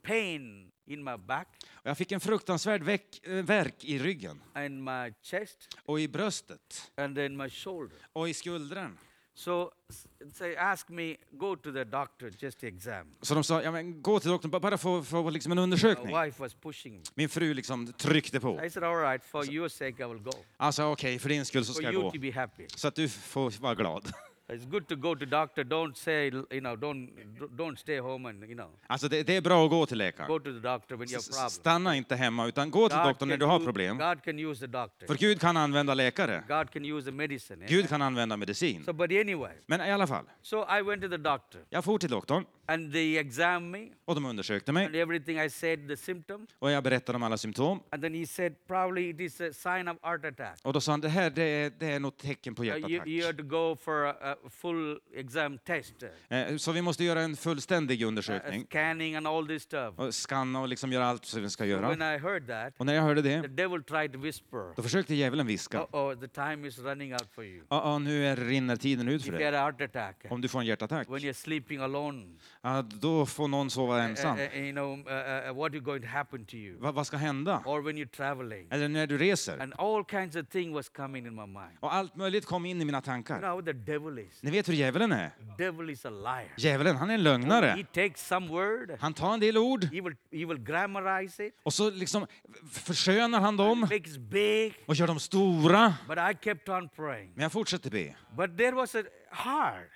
[0.02, 4.84] pain in my back Och jag fick en fruktansvärd väck, äh, verk i ryggen and
[4.84, 7.98] my chest och i bröstet and then my shoulder.
[8.12, 8.98] och i skuldran.
[9.34, 10.06] So s-
[10.38, 13.14] they asked me go to the doctor just exam.
[13.22, 15.62] Så de sa, ja, men gå till doktorn, ba- bara få, få liksom en My
[15.62, 16.16] undersökning.
[16.24, 17.02] wife was pushing me.
[17.14, 18.64] Min fru liksom tryckte på.
[18.64, 20.32] I said, all right, for your sake, I will go.
[20.56, 22.10] Alltså okej, för din skull så For ska jag you gå.
[22.10, 22.66] to be happy.
[22.68, 24.12] Så att du får vara glad.
[24.48, 25.64] It's good to go to doctor.
[25.64, 27.10] Don't say, you know, don't
[27.56, 30.04] don't stay home and you know, Alltså det, det är bra att gå till go
[30.04, 30.28] läkaren.
[30.28, 31.52] to the doctor when you have problems.
[31.52, 33.98] Stanna inte hemma, utan gå till God doktorn när du har problem.
[33.98, 35.06] God can use the doctor.
[35.06, 36.42] För Gud kan använda läkare.
[36.48, 37.64] God can use the medicine.
[37.64, 37.68] eh?
[37.68, 38.84] Gud kan använda medicin.
[38.84, 41.98] So, but anyway, Men i alla fall, so I went to the doctor jag for
[41.98, 45.96] till doktorn and they examined me och de undersökte and mig everything I said, the
[45.96, 46.50] symptoms.
[46.58, 47.80] och jag berättade om alla symptom.
[47.90, 50.58] And then he said, probably it is a sign of heart attack.
[50.62, 52.78] Och då sa han, det här det är, det är något tecken på Uh, you,
[52.78, 53.24] you hjärtattack.
[53.26, 55.94] have to go for a, a full exam test,
[56.28, 59.94] Eh, Så vi måste göra en fullständig uh, undersökning scanning and all this stuff.
[59.98, 62.14] och skanna och liksom göra allt som vi ska When göra.
[62.14, 65.14] I heard that, Och när jag hörde the det, devil tried to whisper, då försökte
[65.14, 65.82] djävulen viska.
[65.92, 67.58] oh, the time is running out for you.
[67.70, 69.58] Ja, ja, nu är, rinner tiden ut If för you dig.
[69.58, 72.26] a heart attack, Om du får en hjärtattack, when you're sleeping alone,
[72.62, 74.38] ja, då får någon sova uh, ensam.
[74.38, 76.78] uh, you know, uh, uh, what is going to happen to you?
[76.78, 77.62] Va, vad ska hända?
[77.66, 78.66] Or when you're traveling.
[78.70, 79.58] Eller när du reser.
[79.62, 81.76] And all kinds of things was coming in my mind.
[81.80, 83.38] Och allt möjligt kom in i mina You tankar.
[83.38, 84.25] know how the devil is.
[84.40, 85.30] Ni vet hur djävulen är?
[85.58, 86.52] Devil is a liar.
[86.56, 87.84] Djävulen, han är en He lögnare.
[87.92, 91.74] takes some word, Han tar en del ord he will, he will grammarize it, och
[91.74, 92.26] så liksom
[92.72, 95.94] förskönar han dem makes big, och gör dem stora.
[96.08, 97.32] but I kept on praying.
[97.34, 98.14] Men jag fortsätter be.
[98.36, 99.88] But there was a hard.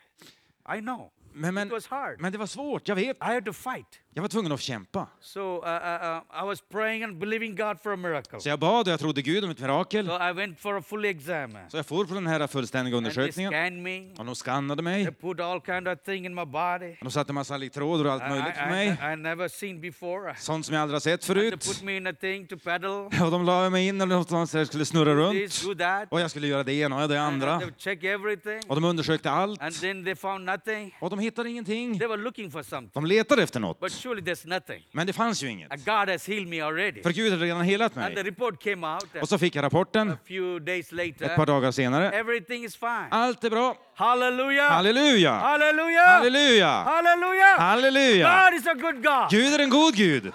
[0.77, 1.11] I know.
[1.33, 2.21] Men, men, It was hard.
[2.21, 3.17] men det var svårt, jag vet.
[3.17, 4.01] I had to fight.
[4.15, 5.07] Jag var tvungen att kämpa.
[5.21, 8.41] So uh, uh, uh, I was praying and believing God for a miracle.
[8.41, 10.07] Så jag bad och jag trodde Gud om ett mirakel.
[10.07, 11.57] So I went for a full exam.
[11.69, 13.53] Så jag for på den här fullständiga And they undersökningen.
[13.53, 14.15] scanned me.
[14.19, 15.13] Och de skannade They mig.
[15.15, 16.91] put all kind of thing in my body.
[16.93, 18.87] Och de satte massa elektroder och allt I, möjligt I, mig.
[18.89, 20.35] I, I never seen before.
[20.39, 21.67] Sånt som jag aldrig har sett They förut.
[21.67, 23.05] put me in a thing to pedal.
[23.25, 25.79] Och de la mig in eller någonstans där jag skulle snurra This, runt.
[25.79, 26.13] do that.
[26.13, 27.59] Och jag skulle göra det ena och det And andra.
[27.61, 28.61] They check everything.
[28.69, 29.63] Och de undersökte allt.
[29.63, 30.97] And then they found nothing.
[31.01, 31.99] Och de hittade ingenting.
[31.99, 32.91] They were looking for something.
[32.95, 33.81] De letade efter något.
[33.81, 34.83] But surely there's nothing.
[34.93, 35.85] Men det fanns ju inget.
[35.85, 37.03] God has healed me already.
[37.03, 38.23] För Gud hade redan helat And the mig.
[38.31, 41.47] report came out Och så fick jag rapporten a few days ett par later.
[41.47, 42.11] dagar senare.
[42.11, 43.07] Everything is fine.
[43.11, 43.77] Allt är bra.
[43.95, 44.71] Hallelujah!
[44.71, 45.33] Halleluja!
[45.33, 46.07] Hallelujah!
[46.07, 46.67] Halleluja!
[46.67, 47.59] Hallelujah!
[47.59, 48.45] Halleluja!
[48.51, 49.31] God is a good God.
[49.31, 50.33] Gud är en god Gud.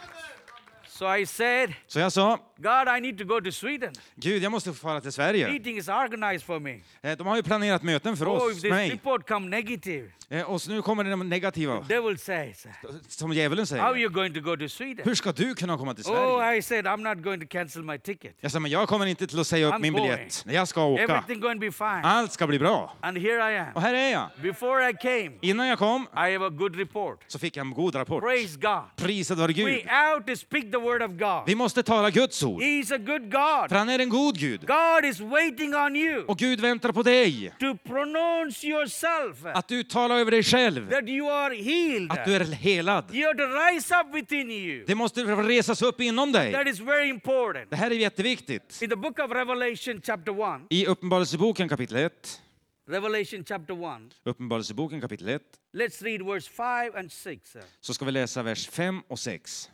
[0.88, 3.94] So I said, Så jag sa, God, I need to go to Sweden.
[4.16, 5.48] Gud, jag måste fara till Sverige.
[5.48, 6.80] Meeting is organized for me.
[7.02, 8.90] Eh, De har ju planerat möten för Oh, if oss, this mig.
[8.92, 12.66] report come negative, Eh, Och så nu kommer det negativa, devil says,
[13.08, 13.98] som djävulen how säger.
[13.98, 15.06] you going to go to Sweden?
[15.06, 16.58] Hur ska du kunna komma till Oh, Sverige?
[16.58, 18.36] I said, I'm not going to cancel my ticket.
[18.40, 20.04] Jag sa, men jag kommer inte till att säga upp I'm min going.
[20.12, 20.46] biljett.
[20.48, 21.04] Jag ska åka.
[21.04, 22.02] Everything going to be fine.
[22.06, 22.94] Allt ska bli bra.
[23.02, 23.84] And here I Och am.
[23.84, 24.30] här är jag.
[24.42, 27.24] Before I came, Innan jag kom I have a good report.
[27.28, 28.22] så fick jag en god rapport.
[28.24, 28.82] Praise God.
[29.08, 29.86] Prisad vare We Gud.
[30.16, 31.44] out to speak the word of God.
[31.48, 32.62] Vi måste tala Guds ord.
[32.62, 33.70] He's a good God.
[33.70, 34.68] För han är en god Gud.
[34.68, 37.54] God is waiting on you Och Gud väntar på dig.
[37.60, 40.90] to pronounce yourself Att du talar över dig själv.
[40.90, 42.12] that you are healed.
[42.12, 43.16] Att du är helad.
[43.16, 43.44] You have to
[43.74, 44.84] rise up within you.
[44.88, 46.54] Det måste resas upp inom dig.
[46.54, 47.70] That is very important.
[47.70, 48.82] Det här är jätteviktigt.
[48.82, 52.42] In the book of Revelation, chapter 1, I Uppenbarelseboken kapitel 1.
[52.90, 55.42] Revelation chapter 1, Uppenbarelseboken kapitel 1.
[55.74, 57.58] let's read verse 5 and 6.
[57.82, 59.70] Så ska vi läsa vers 5 och 6.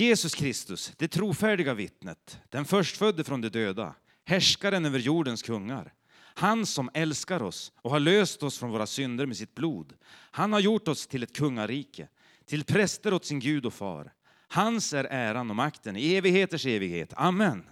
[0.00, 5.92] Jesus Kristus, det trofärdiga vittnet, den förstfödde från de döda, härskaren över jordens kungar.
[6.16, 9.92] Han som älskar oss och har löst oss från våra synder med sitt blod.
[10.30, 12.08] Han har gjort oss till ett kungarike,
[12.46, 14.12] till präster åt sin Gud och far.
[14.48, 17.12] Hans är äran och makten i evigheters evighet.
[17.16, 17.64] Amen.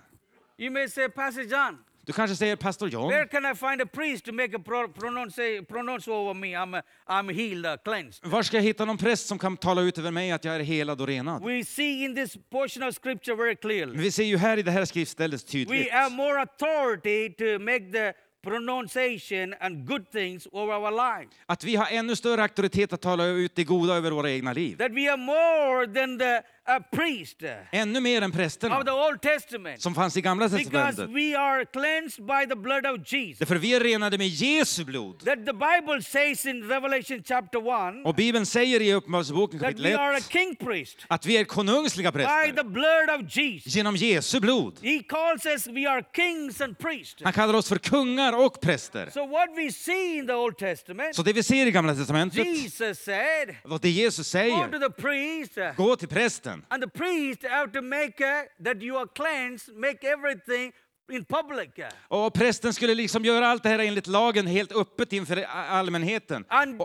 [0.59, 3.87] You may say, Pastor John, du kanske säger pastor where John, can I find a
[3.87, 6.49] priest to make a pro- pronounce, pronounce over me?
[6.49, 8.27] I'm, a, I'm healed, uh, cleansed.
[8.27, 10.61] var ska jag hitta någon präst som kan tala ut över mig att jag är
[10.61, 11.45] helad och renad?
[11.45, 13.99] We see in this portion of scripture very clearly.
[13.99, 17.93] vi ser ju här i det här skriftstället We tydligt have more authority to make
[17.93, 21.31] the pronunciation and good things over our life.
[21.47, 24.77] att vi har ännu större auktoritet att tala ut det goda över våra egna liv.
[24.77, 27.43] That we are more than the a priest
[27.73, 31.11] ännu mer än prästerna the Old Testament som fanns i Gamla testamentet.
[31.11, 33.39] we are cleansed by the blood of Jesus.
[33.39, 35.19] Därför vi är renade med Jesu blod.
[35.25, 37.59] That the Bible says in Revelation chapter
[37.99, 41.27] 1 Och Bibeln säger i Uppenbarelseboken that kapitel we are a 1 king priest att
[41.27, 43.75] vi är konungsliga by the präster blood of Jesus.
[43.75, 44.79] genom Jesu blod.
[44.83, 47.23] He calls us, we are kings and priests.
[47.25, 49.11] Han kallar oss för kungar och präster.
[49.11, 52.47] So what we see in the Old Testament, Så det vi ser i Gamla testamentet,
[52.47, 56.52] Jesus said, och det Jesus go to säger, the priest, gå till prästen.
[56.69, 60.73] And the priest have to make uh, that you are cleansed, make everything
[61.13, 61.71] in public.
[62.09, 66.45] Och prästen skulle liksom göra allt det här enligt lagen helt öppet inför allmänheten.
[66.49, 66.83] And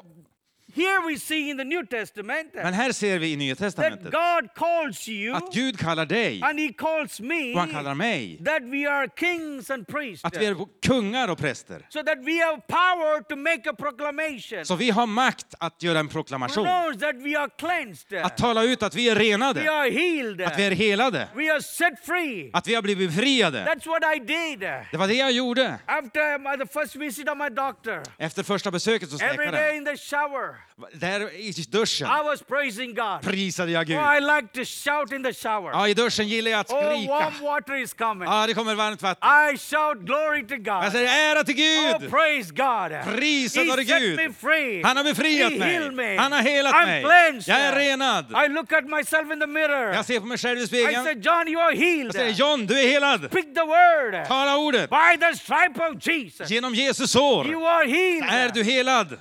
[0.78, 4.12] here we see in the New Testament Men här ser vi i Nya that testamentet
[4.12, 8.38] God calls you att Gud kallar dig and He calls me och han kallar mig
[8.46, 10.26] that we are kings and priests.
[10.26, 10.56] att vi är
[10.86, 11.86] kungar och präster.
[11.90, 14.66] So that we have power to make a proclamation.
[14.66, 18.64] Så vi har makt att göra en proklamation, knows that we are cleansed, att tala
[18.64, 22.06] ut att vi är we renade, are healed, att vi är helade, we are set
[22.06, 22.50] free.
[22.54, 23.66] att vi har blivit befriade.
[23.66, 24.60] That's what I did.
[24.92, 25.80] Det var det jag gjorde.
[25.86, 29.78] After my, the first visit of my doctor, Efter första besöket hos every day läkaren,
[29.78, 33.22] in the shower, där i duschen I was praising God.
[33.22, 33.98] prisade jag Oh, Gud.
[33.98, 35.72] I like to shout in the shower.
[35.72, 37.12] Ja, i duschen gillar jag att Oh, skrika.
[37.14, 38.30] warm water is coming.
[38.30, 39.30] Ja, det kommer varmt vatten.
[39.30, 40.92] I shout glory to Jag God.
[40.92, 42.10] säger ära till Oh, Gud!
[42.12, 43.16] praise God.
[43.16, 44.16] Prisad He vare set Gud.
[44.18, 44.82] me free.
[44.84, 46.16] Han har befriat He healed mig.
[46.16, 46.22] me.
[46.22, 47.04] Han har helat I'm mig.
[47.04, 47.48] cleansed.
[47.56, 48.26] Jag är renad.
[48.46, 49.94] I look at myself in the mirror.
[49.94, 51.04] Jag ser på mig själv i I spegeln.
[51.04, 52.06] said, John, you are healed.
[52.06, 53.20] Jag säger John, du är helad.
[53.32, 54.28] Speak the word.
[54.28, 54.90] Tala ordet.
[54.90, 58.30] By the stripe of Jesus, Genom Jesus sår you are healed.
[58.30, 59.18] är du helad.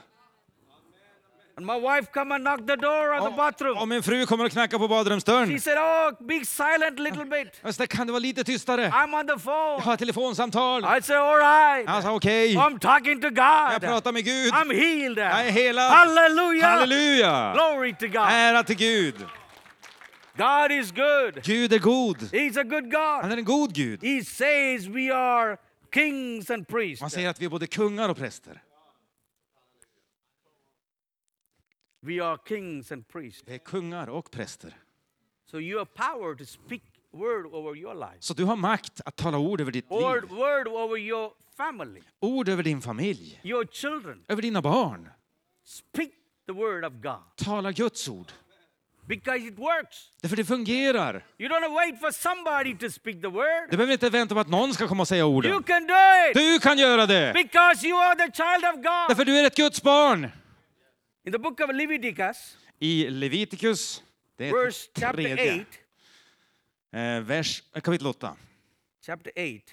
[1.59, 3.89] And my wife come and knock the door of the Och bathroom.
[3.89, 5.61] min fru kommer och knackar på She badrumsdörren.
[5.61, 7.49] said, oh, be silent little bit.
[7.63, 8.89] Jag säger, kan du vara lite tystare?
[8.89, 9.83] I'm on the Jag phone.
[9.83, 10.85] har ett telefonsamtal.
[10.99, 11.89] I said, all right.
[11.89, 12.55] Han sa okej.
[12.57, 13.81] I'm talking to Jag God.
[13.91, 14.53] pratar med Gud.
[14.53, 15.19] I'm healed.
[15.19, 15.91] Jag är helad.
[15.93, 16.71] Hallelujah.
[16.71, 17.53] Halleluja!
[17.55, 18.27] Glory to God.
[18.31, 19.15] Ära till Gud.
[20.37, 21.43] God is good.
[21.45, 22.17] Gud är god.
[22.33, 23.33] He's a good Han God.
[23.33, 24.05] är en god Gud.
[24.05, 25.57] He says we are
[25.95, 27.01] kings and priests.
[27.01, 28.63] Han säger att vi är både kungar och präster.
[32.01, 33.43] We are kings and priests.
[33.47, 34.73] Vi är kungar och präster.
[35.51, 36.83] So you have power to speak
[37.13, 38.17] word over your life.
[38.21, 40.31] Så du har makt att tala ord över ditt Word, liv.
[40.39, 43.41] word over your family, Ord över din familj.
[43.45, 44.25] your children.
[44.29, 45.09] Över dina barn.
[45.65, 46.11] Speak
[46.47, 48.33] the word of God Tala Guds ord.
[49.07, 50.11] because it works.
[50.23, 51.25] Därför det fungerar.
[51.39, 53.71] You don't wait for somebody to speak the word.
[53.71, 55.63] Du behöver inte vänta på att någon ska komma och säga You orden.
[55.63, 55.95] can do
[56.31, 57.33] it Du kan göra det.
[57.35, 59.09] because you are the child of God.
[59.09, 60.29] Därför du är ett Guds barn.
[61.27, 64.03] In the book of Leviticus, I Levitikus,
[64.37, 65.67] det är verse chapter tredje,
[66.91, 68.37] 8, eh, vers, eh, kapitel 8
[69.07, 69.73] chapter 8,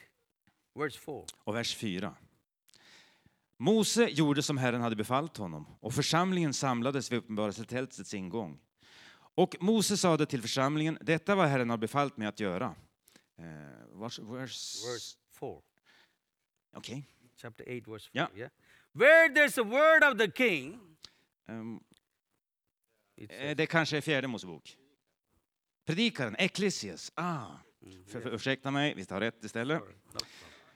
[0.75, 1.25] verse 4.
[1.43, 2.15] och vers 4.
[3.57, 8.59] Mose gjorde som Herren hade befallt honom och församlingen samlades vid uppenbarelsetältets ingång.
[9.35, 12.75] Och Mose sade till församlingen, detta var Herren har befallt mig att göra.
[13.37, 13.45] Eh,
[14.01, 15.61] vers, vers, Verse 4.
[16.75, 17.03] Okej.
[17.37, 18.21] Chapter 8, verse 4.
[18.21, 18.37] Yeah.
[18.37, 18.49] Yeah.
[18.91, 20.79] Where there's a word of the king,
[21.47, 21.79] Says,
[23.57, 24.77] det kanske är fjärde Mosebok.
[25.85, 27.11] Predikaren, Ecclesias.
[27.15, 27.45] Ah,
[28.07, 29.81] för, för, ursäkta mig, vi tar rätt istället.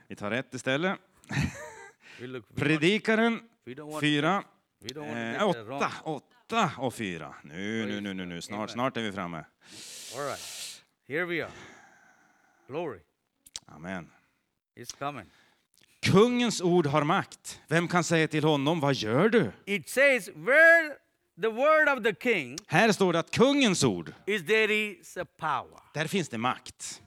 [0.08, 1.00] Vi tar rätt istället.
[2.56, 4.44] Predikaren, we don't want, fyra.
[4.80, 5.78] we don't want to Eh, get that wrong.
[5.78, 7.36] åtta, åtta och fyra.
[7.44, 8.42] Nu, nu, nu, nu, nu.
[8.42, 9.38] Snart, snart är vi framme.
[10.18, 10.84] All right.
[11.08, 11.52] Here we are.
[12.68, 13.00] Glory
[13.66, 14.12] Amen.
[14.76, 15.26] is coming.
[16.12, 17.60] Kungens ord har makt.
[17.68, 19.52] Vem kan säga till honom, vad gör du?
[19.66, 20.94] It says, where
[21.42, 25.26] the word of the king Här står det att kungens ord, is, there is a
[25.40, 25.80] power.
[25.94, 27.02] där finns det makt.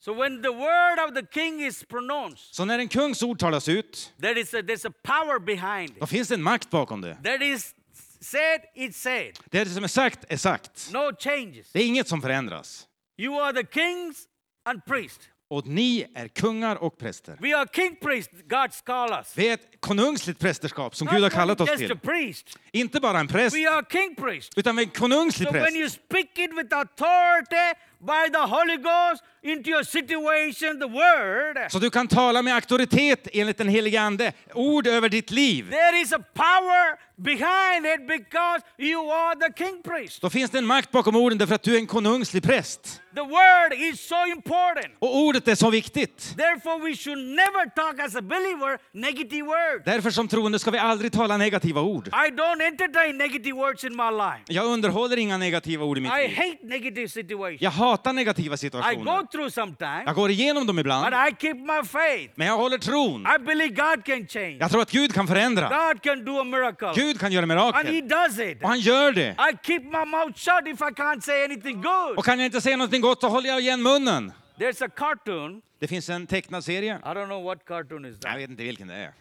[0.00, 3.68] So when the word of the king is pronounced, Så när en kungs ord talas
[3.68, 6.10] ut, there is a, there's a power behind då it.
[6.10, 7.14] finns det en makt bakom det.
[7.24, 7.74] That is
[8.20, 9.38] said, it's said.
[9.50, 10.90] Det som är sagt är sagt.
[10.92, 11.72] No changes.
[11.72, 12.88] Det är inget som förändras.
[13.18, 14.16] You are the kings
[14.64, 15.28] and priests.
[15.50, 17.36] Och ni är kungar och präster.
[17.40, 19.32] We are king priests, God's call us.
[19.36, 21.98] Vi är ett konungsligt prästerskap som Not Gud har kallat oss till.
[21.98, 22.58] priest.
[22.72, 24.16] Inte bara en präst, We are king
[24.56, 25.76] utan vi är en konungslig So when präst.
[25.76, 31.78] you speak it with authority by the Holy Ghost into your situation, the word, Så
[31.78, 34.32] du kan tala med auktoritet enligt den helige Ande.
[34.54, 35.70] Ord över ditt liv.
[35.70, 40.20] there is a power behind it because you are the king priest.
[40.22, 43.00] Då finns det en makt bakom orden därför att du är en konungslig präst.
[43.14, 44.94] The word is so important.
[44.98, 46.34] Och ordet är så viktigt.
[46.36, 49.84] Therefore, we should never talk as a believer negative words.
[49.84, 52.08] Därför som troende ska vi aldrig tala negativa ord.
[52.08, 54.42] I don't entertain negative words in my life.
[54.48, 56.36] Jag underhåller inga negativa ord i mitt I liv.
[56.36, 57.62] hate negative situations.
[57.62, 59.04] Jag hatar negativa I situationer.
[59.04, 62.32] go through sometimes, Jag går igenom dem but ibland, I keep my faith.
[62.36, 63.26] men jag håller tron.
[63.26, 64.56] I believe God can change.
[64.60, 65.68] Jag tror att Gud kan förändra.
[65.68, 66.92] God can do a miracle.
[66.94, 68.08] Gud kan göra And He mirakel.
[68.08, 68.62] does it.
[68.62, 69.30] Och han gör det.
[69.30, 72.18] I keep my mouth shut if I can't say anything good.
[72.18, 74.32] Och kan jag inte säga någonting gott så håller jag igen munnen.
[74.58, 75.62] There's a cartoon.
[75.78, 76.98] Det finns en tecknad serie.
[77.04, 78.40] I don't know what cartoon is Jag that.
[78.40, 79.12] vet inte vilken det är.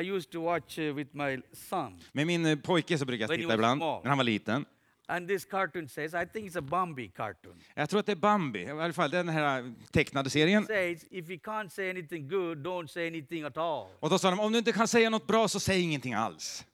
[0.00, 2.00] I used to watch uh, with my son.
[2.12, 4.00] Med min eh, pojke så brukar jag he titta was ibland, small.
[4.02, 4.64] när han var liten.
[5.10, 7.54] And this cartoon says, I think it's a Bambi cartoon.
[7.74, 10.66] Jag tror att det är Bambi, i alla fall den här tecknade serien.
[10.66, 13.86] says, if you can't say anything good, don't say anything at all.
[14.00, 16.64] Och då sa de, om du inte kan säga något bra så säg ingenting alls.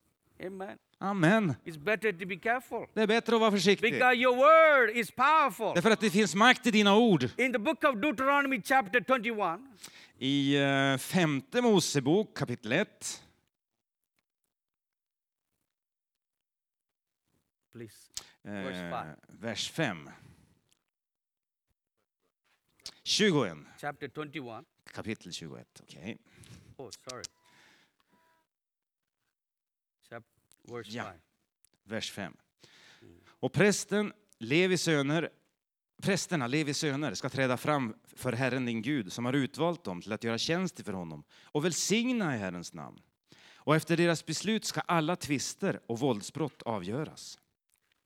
[0.47, 0.79] Amen.
[0.99, 1.55] Amen.
[1.65, 2.87] It's better to be careful.
[2.95, 3.93] Det är bättre att vara försiktig.
[3.93, 5.73] Because your word is powerful.
[5.75, 7.29] Därför att det finns makt i dina ord.
[7.37, 9.61] In the book of Deuteronomy, chapter 21,
[10.19, 13.23] I eh, femte Mosebok kapitel 1,
[17.75, 18.11] please.
[18.45, 19.17] eh, Vers five.
[19.41, 20.11] vers 5.
[23.03, 24.65] 21, Chapter 21.
[24.93, 25.81] kapitel 21.
[25.83, 26.19] Okej.
[26.77, 27.25] Oh, sorry.
[30.11, 30.25] Chap-
[30.63, 31.05] verse Ja.
[31.05, 31.21] 5.
[31.85, 32.37] vers 5.
[33.27, 35.31] Och prästen, Levi söner,
[36.03, 40.13] prästerna, Levi söner, ska träda fram för Herren din Gud som har utvalt dem till
[40.13, 43.01] att göra tjänst för honom och välsigna i Herrens namn.
[43.67, 47.39] Och efter deras beslut ska alla tvister och våldsbrott avgöras.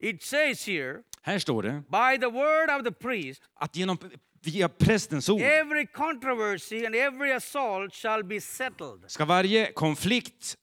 [0.00, 3.98] It says here, Här står det by the word of the priest, att genom,
[4.42, 9.04] via prästens ord every controversy and every assault shall be settled.
[9.10, 10.56] ska varje konflikt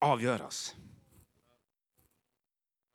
[0.00, 0.74] avgöras.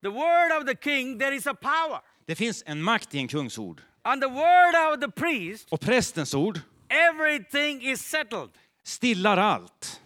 [0.02, 2.02] The word of the king, there is a power.
[2.26, 3.82] Det finns en makt i en kungs ord.
[4.04, 8.52] And the word of the priest, Och prästens ord everything is settled.
[8.84, 10.02] stillar allt.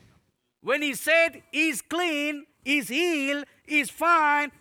[0.61, 4.51] When he said he's clean, he's healed, he's fine,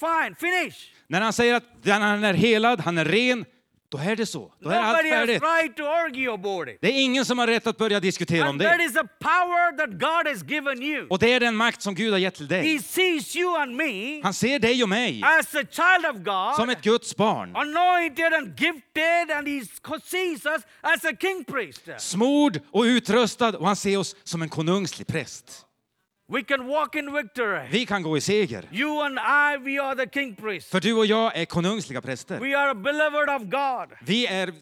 [0.00, 0.76] fine, finish.
[1.08, 3.44] När han säger att han är helad, han är ren,
[3.88, 4.52] då är det så.
[4.60, 5.42] Då är allt Nobody has färdigt.
[5.42, 6.78] right to argue about it.
[6.80, 8.84] Det är ingen som har rätt att börja diskutera om that det.
[8.84, 11.06] is the power that God has given you.
[11.10, 12.78] Och det är den makt som Gud har gett till He dig.
[12.78, 16.16] sees you and me Han ser dig och mig as a child of
[16.56, 17.56] som God, ett Guds barn.
[17.56, 19.60] anointed and gifted, and He
[20.04, 21.82] sees us as a king priest.
[21.98, 25.65] Smord och utrustad och han ser oss som en konungslig präst.
[26.28, 27.68] We can walk in victory.
[27.70, 28.64] Vi kan gå i seger.
[28.72, 30.70] You and I, we are the king priests.
[30.70, 32.40] För du och jag är konungsliga präster.
[32.40, 33.98] We are beloved of God.
[34.00, 34.52] Vi, är,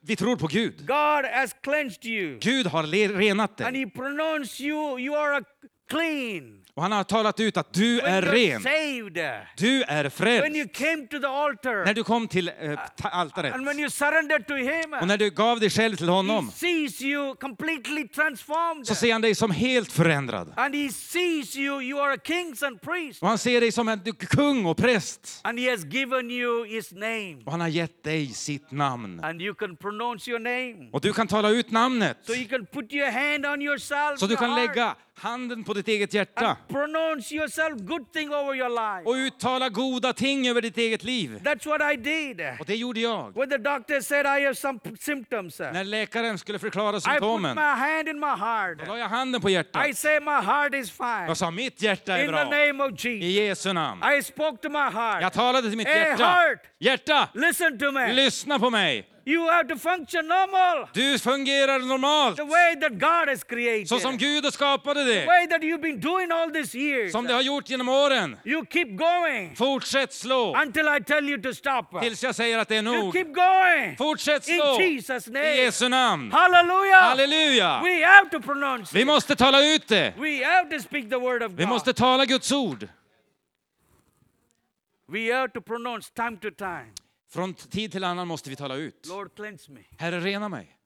[0.00, 0.86] vi tror på Gud.
[0.86, 2.38] God has cleansed you.
[2.38, 2.82] Gud har
[3.18, 3.84] renat And dig.
[3.84, 5.42] He pronounced you, you are a
[5.90, 6.59] clean.
[6.80, 8.62] Och han har talat ut att du är When you're ren.
[8.62, 9.46] saved.
[9.56, 10.44] Du är frälst.
[11.28, 11.84] altar.
[11.84, 12.50] När du kom till
[12.96, 13.54] ta- altaret
[14.56, 14.94] Him.
[15.00, 16.50] och när du gav dig själv till honom
[18.84, 20.52] så ser han dig som helt förändrad.
[21.56, 22.00] You, you.
[23.20, 24.00] Och han ser dig som en
[24.30, 25.40] kung och präst.
[25.44, 27.42] And he has given you his name.
[27.46, 29.20] Och han har gett dig sitt namn.
[30.92, 32.18] Och du kan tala ut namnet.
[32.26, 32.32] So.
[34.16, 38.68] Så du kan lägga handen på ditt eget hjärta pronounce yourself good thing over your
[38.68, 39.08] life.
[39.08, 41.40] och uttala goda ting över ditt eget liv.
[41.44, 42.40] That's what I did.
[42.60, 43.36] Och det gjorde jag.
[43.36, 47.54] When the doctor said I have some symptoms, I När läkaren skulle förklara put symptomen,
[47.56, 48.78] my hand in my heart.
[48.78, 49.96] då la jag handen på I hjärtat.
[49.96, 51.24] say my heart is fine.
[51.26, 52.44] Jag sa mitt hjärta är In the bra.
[52.44, 53.36] name of I Jesus.
[53.40, 54.02] Jesu namn.
[54.18, 55.22] I spoke to my heart.
[55.22, 56.24] Jag talade till mitt Hey, hjärta.
[56.24, 58.12] heart, Hjärta, listen to me.
[58.12, 59.06] lyssna på mig.
[59.26, 60.88] You have to function normal.
[60.94, 62.36] Du fungerar normalt.
[62.36, 63.88] The way that God has created.
[63.88, 65.26] Så som Gud har skapade The det.
[65.26, 67.12] way that you've been doing all these years.
[67.12, 68.36] Som det har gjort genom åren.
[68.44, 72.00] You keep going Fortsätt slå until I tell you to stop.
[72.02, 73.12] tills jag säger att det är You nog.
[73.14, 73.96] keep going.
[73.96, 75.56] Fortsätt In slå Jesus' i name.
[75.56, 76.32] Jesu namn.
[76.32, 77.02] Hallelujah.
[77.02, 77.80] Halleluja!
[77.84, 80.12] We have to pronounce Vi måste tala ut det.
[80.18, 81.96] We have to speak the word of Vi måste God.
[81.96, 82.88] tala Guds ord.
[85.08, 86.92] We have to pronounce time to time.
[87.30, 89.06] Från tid till annan måste vi tala ut.
[89.06, 89.84] Lord, cleanse me.
[89.98, 90.76] Herre, rena mig.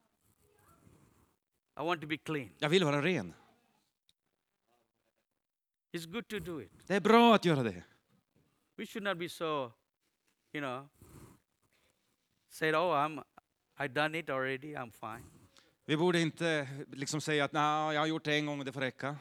[1.81, 2.51] I want to be clean.
[2.59, 3.35] Jag vill vara ren.
[5.93, 6.71] It's good to do it.
[6.87, 7.85] Det är bra att göra det.
[8.77, 9.73] We should not be so,
[10.53, 10.89] you know,
[12.49, 13.25] said, oh, I'm,
[13.85, 14.75] I done it already.
[14.75, 15.25] I'm fine.
[15.85, 18.73] Vi borde inte liksom säga att "Nja, jag har gjort det en gång och det
[18.73, 19.17] får räcka.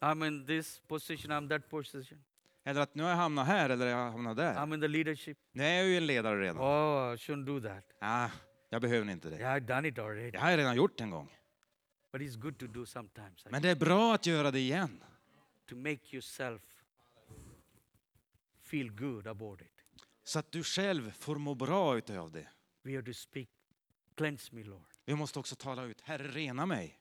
[0.00, 1.32] I'm in this position.
[1.32, 2.24] I'm that position.
[2.64, 4.54] Eller att nu har jag hamnat här eller jag har hamnat där.
[4.54, 5.38] I'm in the leadership.
[5.52, 6.58] Nu är jag ju en ledare redan.
[6.58, 7.84] Oh, I shouldn't do that.
[8.00, 8.30] Ja,
[8.68, 9.36] jag behöver inte det.
[9.36, 10.30] Yeah, I've done it already.
[10.30, 11.36] Det har jag redan gjort en gång.
[12.12, 13.46] But it's good to do sometimes.
[13.50, 15.04] Men det är bra att göra det igen.
[15.70, 16.62] to make yourself
[18.62, 19.84] feel good about it.
[20.24, 22.48] Så att du själv får må bra utav det.
[22.82, 23.48] We have to speak,
[24.16, 24.86] cleanse me, Lord.
[25.04, 26.98] Vi måste också tala ut, Herre rena mig.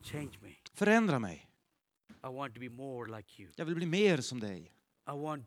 [0.00, 0.54] Change me.
[0.74, 1.50] Förändra mig.
[2.08, 3.52] I want to be more like you.
[3.56, 4.75] Jag vill bli mer som dig.
[5.08, 5.44] I want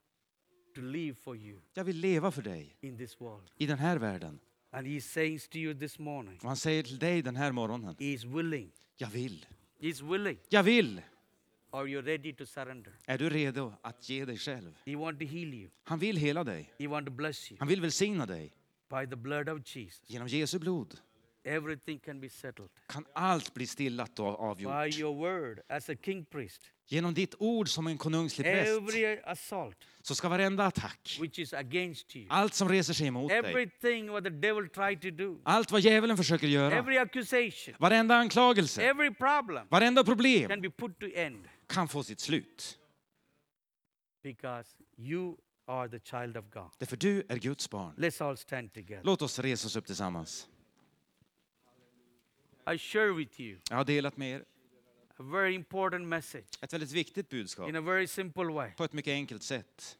[0.75, 3.51] to live for you Jag vill leva för dig in this world.
[3.57, 4.39] i den här världen.
[4.71, 7.95] And He says to you this morning, Och han säger till dig den här morgonen,
[7.99, 8.71] He is willing.
[8.97, 9.45] jag vill.
[9.79, 10.37] He's willing.
[10.49, 11.01] Jag vill.
[11.71, 12.93] Are you ready to surrender?
[13.05, 14.77] Är du redo att ge dig själv?
[14.85, 15.69] He want to heal you.
[15.83, 16.73] Han vill hela dig.
[16.79, 17.59] He want to bless you.
[17.59, 18.51] Han vill välsigna dig.
[18.89, 20.99] By the blood of Jesus, Genom Jesu blod
[21.43, 22.69] everything can be settled.
[22.87, 24.25] kan allt bli stillat och
[24.57, 24.97] By avgjort.
[24.97, 29.77] your word as a king priest, Genom ditt ord som en konungslig präst every assault
[30.01, 34.11] så ska varenda attack, which is against you, allt som reser sig emot dig, everything
[34.11, 38.81] what the devil tried to do, allt vad djävulen försöker göra, every accusation, varenda anklagelse,
[38.81, 42.79] every problem varenda problem can be put to end kan få sitt slut.
[44.23, 44.67] because
[44.97, 45.37] you
[45.67, 46.71] are the child of God.
[46.77, 47.93] Därför du är Guds barn.
[47.97, 49.01] Let's all stand together.
[49.03, 50.47] Låt oss resa oss upp tillsammans.
[52.73, 54.43] I share with you Jag har delat med er
[55.17, 58.71] a very important message ett väldigt viktigt budskap in a very simple way.
[58.77, 59.97] på ett mycket enkelt sätt.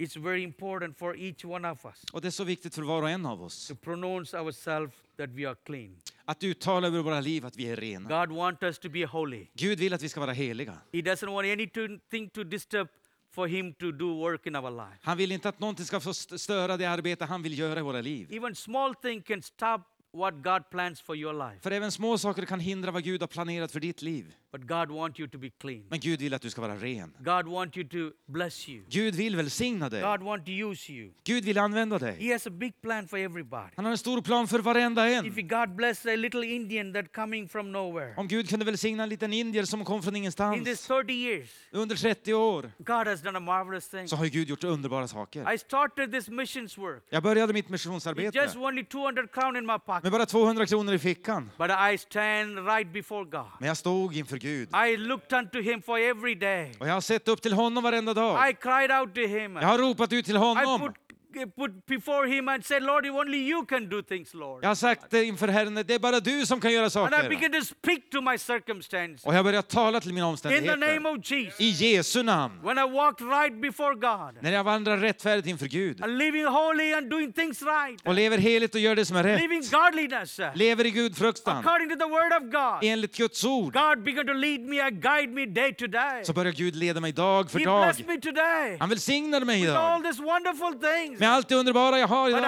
[0.00, 3.02] It's very important for each one of us Och det är så viktigt för var
[3.02, 5.96] och en av oss to pronounce ourselves that we are clean.
[6.24, 8.26] att uttala över våra liv att vi är rena.
[8.26, 9.46] God wants us to be holy.
[9.54, 10.78] Gud vill att vi ska vara heliga.
[10.92, 12.88] He doesn't want anything to disturb
[13.30, 14.98] for him to do work in our life.
[15.02, 17.82] Han vill inte att någonting ska få st- störa det arbete han vill göra i
[17.82, 18.28] våra liv.
[18.32, 19.78] Even small thing can stop
[20.12, 21.60] what God plans for your life.
[21.62, 24.34] För även små saker kan hindra vad Gud har planerat för ditt liv.
[24.52, 25.84] But God wants you to be clean.
[25.90, 27.14] Men Gud vill att du ska vara ren.
[27.18, 28.82] God wants you to bless you.
[28.88, 30.02] Gud vill välsigna dig.
[30.02, 31.10] God wants to use you.
[31.24, 32.16] Gud vill använda dig.
[32.26, 33.72] He has a big plan for everybody.
[33.76, 35.48] Han har en stor plan för varenda If en.
[35.48, 39.32] God bless a little Indian that coming from nowhere, Om Gud kunde välsigna en liten
[39.32, 43.38] indier som kom från in this ingenstans 30 years, under 30 år God has done
[43.38, 44.08] a marvelous thing.
[44.08, 45.54] så har Gud gjort underbara saker.
[45.54, 47.02] I started this missions work.
[47.10, 49.97] Jag började mitt missionsarbete just only 200 crown in my pocket.
[50.02, 51.50] Med bara 200 kronor i fickan.
[51.58, 53.44] But I stand right before God.
[53.58, 56.72] Men jag stod inför Gud I looked unto him for every day.
[56.80, 58.50] och jag har sett upp till honom varenda dag.
[58.50, 59.56] I cried out to him.
[59.56, 60.80] Jag har ropat ut till I honom.
[60.80, 61.07] put,
[61.46, 64.64] put before him and said, Lord, only you can do things, Lord.
[64.64, 67.28] Jag har sagt inför Herren, det är bara du som kan göra And I saker.
[67.28, 69.26] began to speak to my circumstance.
[69.28, 71.18] Och jag har börjat tala till mina In the name omständigheter.
[71.18, 71.60] of Jesus.
[71.60, 72.60] I Jesu namn.
[72.62, 76.92] When I walked right before God, När jag vandrar rättfärdigt inför Gud and living holy
[76.92, 79.40] and doing things right, och lever heligt och gör det som är rätt.
[79.40, 82.90] living godliness Lever i gudfruktan according to the word of God.
[82.90, 83.72] enligt Guds ord.
[83.72, 86.24] God began to lead me and guide me day to day.
[86.24, 87.82] Så börjar Gud leda mig dag för He dag.
[87.84, 91.20] blessed me today Han välsignar mig with all idag these wonderful things.
[91.28, 92.40] Med allt det underbara jag har idag.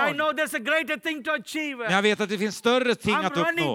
[1.78, 3.74] Men jag vet att det finns större ting I'm att uppnå.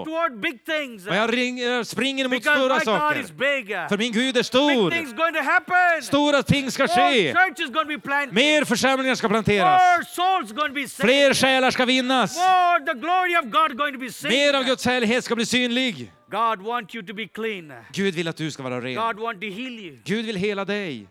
[1.08, 3.88] Och jag ringer, springer mot stora saker.
[3.88, 6.00] För min Gud är stor.
[6.00, 7.34] Stora ting ska ske.
[8.30, 9.80] Mer församlingar ska planteras.
[10.96, 12.38] Fler själar ska vinnas.
[14.28, 16.12] Mer av Guds härlighet ska bli synlig.
[17.92, 18.94] Gud vill att du ska vara ren.
[20.04, 21.08] Gud vill hela dig.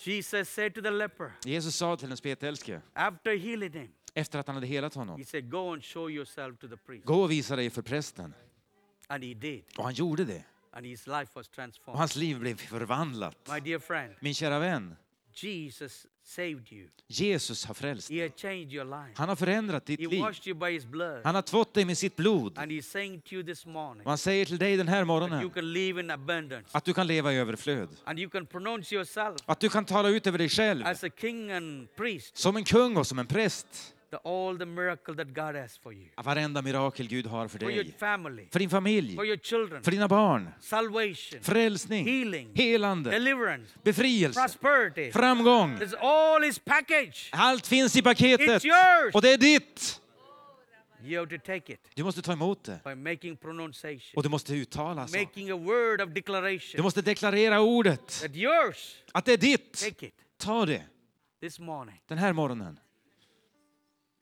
[0.00, 4.46] Jesus said to the leper Jesus sa till den spetälske, after healing him, efter att
[4.46, 7.06] han hade helat he honom, said, Go and show yourself to the priest.
[7.06, 8.34] gå och visa dig för prästen.
[9.06, 9.64] And he did.
[9.78, 10.44] Och han gjorde det.
[10.72, 11.98] And his life was Och transformed.
[11.98, 13.36] hans liv blev förvandlat.
[13.52, 14.96] My dear friend, Min kära vän,
[15.44, 16.88] Jesus saved you.
[17.06, 18.10] Jesus har frälst.
[18.10, 19.12] He has changed your life.
[19.16, 20.20] Han har förändrat ditt He liv.
[20.20, 21.20] washed you by his blood.
[21.24, 22.58] Han har tvått dig med sitt blod.
[22.58, 25.04] And he's saying to you this morning, Och han säger till dig den här you
[25.06, 26.68] morgonen can live in abundance.
[26.72, 27.88] att du kan leva i överflöd.
[28.04, 31.10] And you can pronounce yourself Att du kan tala ut över dig själv as a
[31.16, 33.94] king and priest som en kung och som en präst.
[34.10, 37.70] The, all the miracle that God has for you, Varenda mirakel Gud har för for
[37.70, 37.94] your dig.
[37.98, 39.14] family, För din familj.
[39.16, 40.48] for your children, För dina barn.
[40.60, 42.06] salvation, Frälsning.
[42.06, 43.10] healing, Helande.
[43.10, 44.40] deliverance, Befrielse.
[44.40, 45.12] prosperity.
[45.12, 45.78] Framgång.
[45.78, 47.28] It's all his package.
[47.32, 48.48] Allt finns i paketet.
[48.62, 49.14] It's yours.
[49.14, 50.00] Och det är ditt.
[51.04, 52.80] You have to take it Du måste ta emot det.
[52.84, 55.18] by making pronunciation, Och du måste uttala så.
[55.18, 58.06] making a word of Du declaration måste deklarera ordet.
[58.22, 58.96] that yours.
[59.12, 59.72] Att det är ditt.
[59.72, 60.82] Take it Ta det.
[61.40, 62.02] this morning.
[62.06, 62.78] Den här morgonen.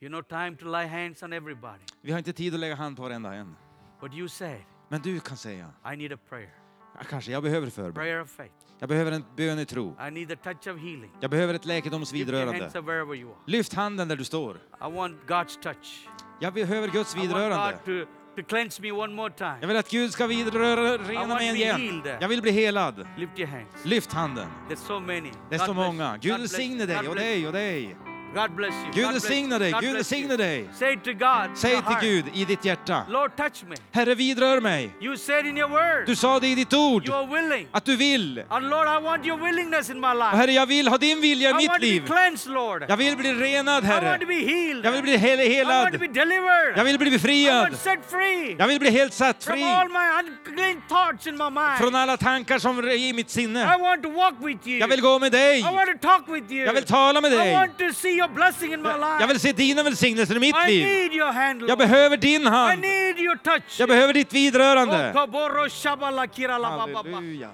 [0.00, 1.82] You know, time to lay hands on everybody.
[2.02, 3.56] Vi har inte tid att lägga hand på varenda en.
[4.00, 6.50] But you said, Men du kan säga, I need a prayer,
[6.98, 7.94] ja, kanske jag behöver förbön.
[7.94, 8.54] prayer of faith.
[8.78, 9.96] Jag behöver en bön i tro.
[10.08, 11.10] I need a touch of healing.
[11.20, 12.66] Jag behöver ett Lift your hands läkedomsvidrörande.
[12.78, 13.38] up wherever you are.
[13.46, 14.56] Lyft handen där du står.
[14.56, 16.08] I want God's touch.
[16.40, 17.78] Jag behöver Guds I want vidrörande.
[17.86, 19.66] God to, to cleanse me one more Jag time.
[19.66, 21.80] vill att Gud ska vidröra, rena want mig to be igen.
[21.80, 22.18] healed.
[22.22, 23.06] Jag vill bli helad.
[23.16, 23.84] Lift your hands.
[23.84, 24.48] Lyft handen.
[24.68, 25.30] There's so many.
[25.50, 26.04] Det är God så bless många.
[26.10, 26.18] you.
[26.18, 26.68] Gud God bless you.
[26.68, 27.96] välsigne dig och bless dig och dig.
[28.34, 28.92] God bless you.
[28.94, 30.68] Gud välsigne dig, Gud välsigne dig.
[30.74, 33.76] Say to God, Säg till Gud i ditt hjärta, Lord, touch me.
[33.92, 34.90] Herre vidrör mig.
[35.00, 37.68] You said in your word, Du sa det i ditt ord, you are willing.
[37.72, 38.42] att du vill.
[38.48, 40.36] And Lord, I want your willingness in my Och life.
[40.36, 42.06] Herre, jag vill ha din vilja i I mitt want to be liv.
[42.06, 42.84] cleansed, Lord.
[42.88, 44.18] Jag vill bli renad, I want Herre.
[44.18, 44.84] to be healed.
[44.86, 46.00] Jag vill bli hel I want to helad.
[46.00, 46.76] be delivered.
[46.78, 47.76] Jag vill bli I want befriad.
[47.78, 51.50] set free Jag vill bli helt satt from fri all my unclean thoughts in my
[51.50, 51.78] mind.
[51.80, 53.76] från alla tankar som är i mitt I sinne.
[53.78, 54.78] want to walk with you.
[54.78, 55.58] Jag vill gå med dig.
[55.58, 56.66] I want to talk with you.
[56.66, 57.52] Jag vill tala med I dig.
[57.54, 59.16] want to see your blessing in my life.
[59.20, 60.86] Jag vill se dina välsignelser i mitt I liv.
[60.86, 61.70] need your hand, Lord.
[61.70, 62.80] Jag behöver din I hand.
[62.80, 63.80] need your touch.
[63.80, 65.12] Jag behöver ditt vidrörande.
[65.14, 67.50] Halleluja.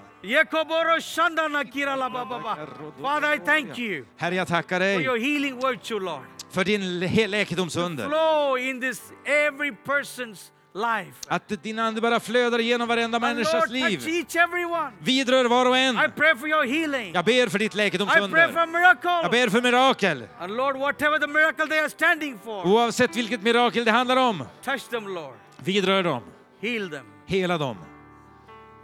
[3.01, 6.21] Father, I thank you Herre, jag tackar for your dig healing virtue, Lord.
[6.51, 6.99] för din
[7.29, 8.07] läkedomsunder.
[8.07, 11.17] Flow in this every person's life.
[11.27, 14.07] Att din ande bara flödar igenom varenda And människas Lord, liv.
[14.07, 14.91] each everyone.
[14.99, 15.95] Vidrör var och en.
[15.95, 17.11] I pray for your healing.
[17.13, 18.37] Jag ber för ditt läkedomsunder.
[18.37, 20.27] Jag ber för mirakel.
[20.39, 24.43] And Lord, whatever the miracle they are standing for, Oavsett vilket mirakel det handlar om.
[24.63, 25.35] touch them, Lord.
[25.57, 26.21] Vidrör dem.
[26.61, 27.05] Heal them.
[27.25, 27.77] Hela dem.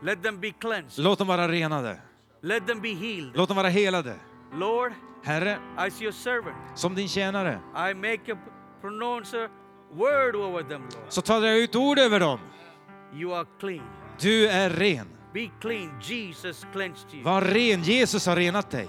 [0.03, 1.03] Let them be cleansed.
[1.03, 1.97] Låt dem vara renade.
[2.41, 3.31] Let them be healed.
[3.35, 4.15] Låt dem vara helade.
[4.53, 7.59] Lord, Herre, as your servant, som din tjänare,
[7.91, 8.37] I make a
[8.81, 9.47] pronounce a
[9.97, 11.05] word over them, Lord.
[11.09, 12.39] så talar jag ut ord över dem.
[13.13, 13.83] You are clean.
[14.19, 15.07] Du är ren.
[15.33, 15.91] Be clean.
[16.01, 17.23] Jesus cleansed you.
[17.23, 17.83] Var ren.
[17.83, 18.87] Jesus har renat dig.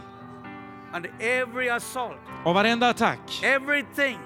[0.93, 4.19] And every assault, Och varenda attack, everything,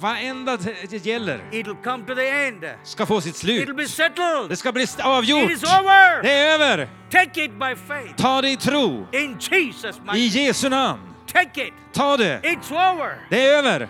[0.00, 0.56] varenda
[0.90, 2.64] det gäller, it'll come to the end.
[2.82, 3.76] ska få sitt It'll slut.
[3.76, 4.48] be settled.
[4.48, 5.50] Det ska bli st- It avgjort.
[5.50, 6.22] is over.
[6.22, 6.88] Det är över.
[7.10, 8.14] Take it by faith.
[8.16, 9.06] Ta det i tro.
[9.12, 11.00] In Jesus' I Jesu namn.
[11.26, 11.72] Take it.
[11.92, 12.40] Ta det.
[12.42, 13.14] It's over.
[13.30, 13.88] Det är över.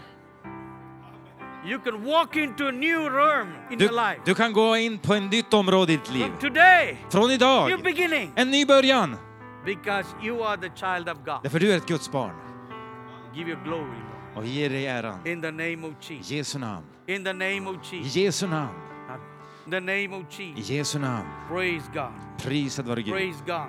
[1.70, 4.20] You can walk into a new realm in Du, your life.
[4.24, 6.22] du kan gå in på ett nytt område i ditt liv.
[6.26, 7.82] From today, Från new idag.
[7.82, 8.32] beginning.
[8.36, 9.16] En ny början.
[9.64, 11.38] Because you are the child of God.
[11.42, 12.32] Därför du är ett Guds barn.
[13.34, 14.36] Give you glory, Lord.
[14.38, 15.26] Och ge dig äran.
[15.26, 16.30] In the name of I Jesus.
[16.30, 16.84] Jesu namn.
[17.06, 18.16] In the name of I Jesus.
[18.16, 18.68] Jesu namn.
[19.66, 20.70] In the name of I Jesus.
[20.70, 21.26] Jesu namn.
[21.48, 22.10] Praise God.
[22.42, 23.14] Prisad vare Gud.
[23.14, 23.66] Praise God.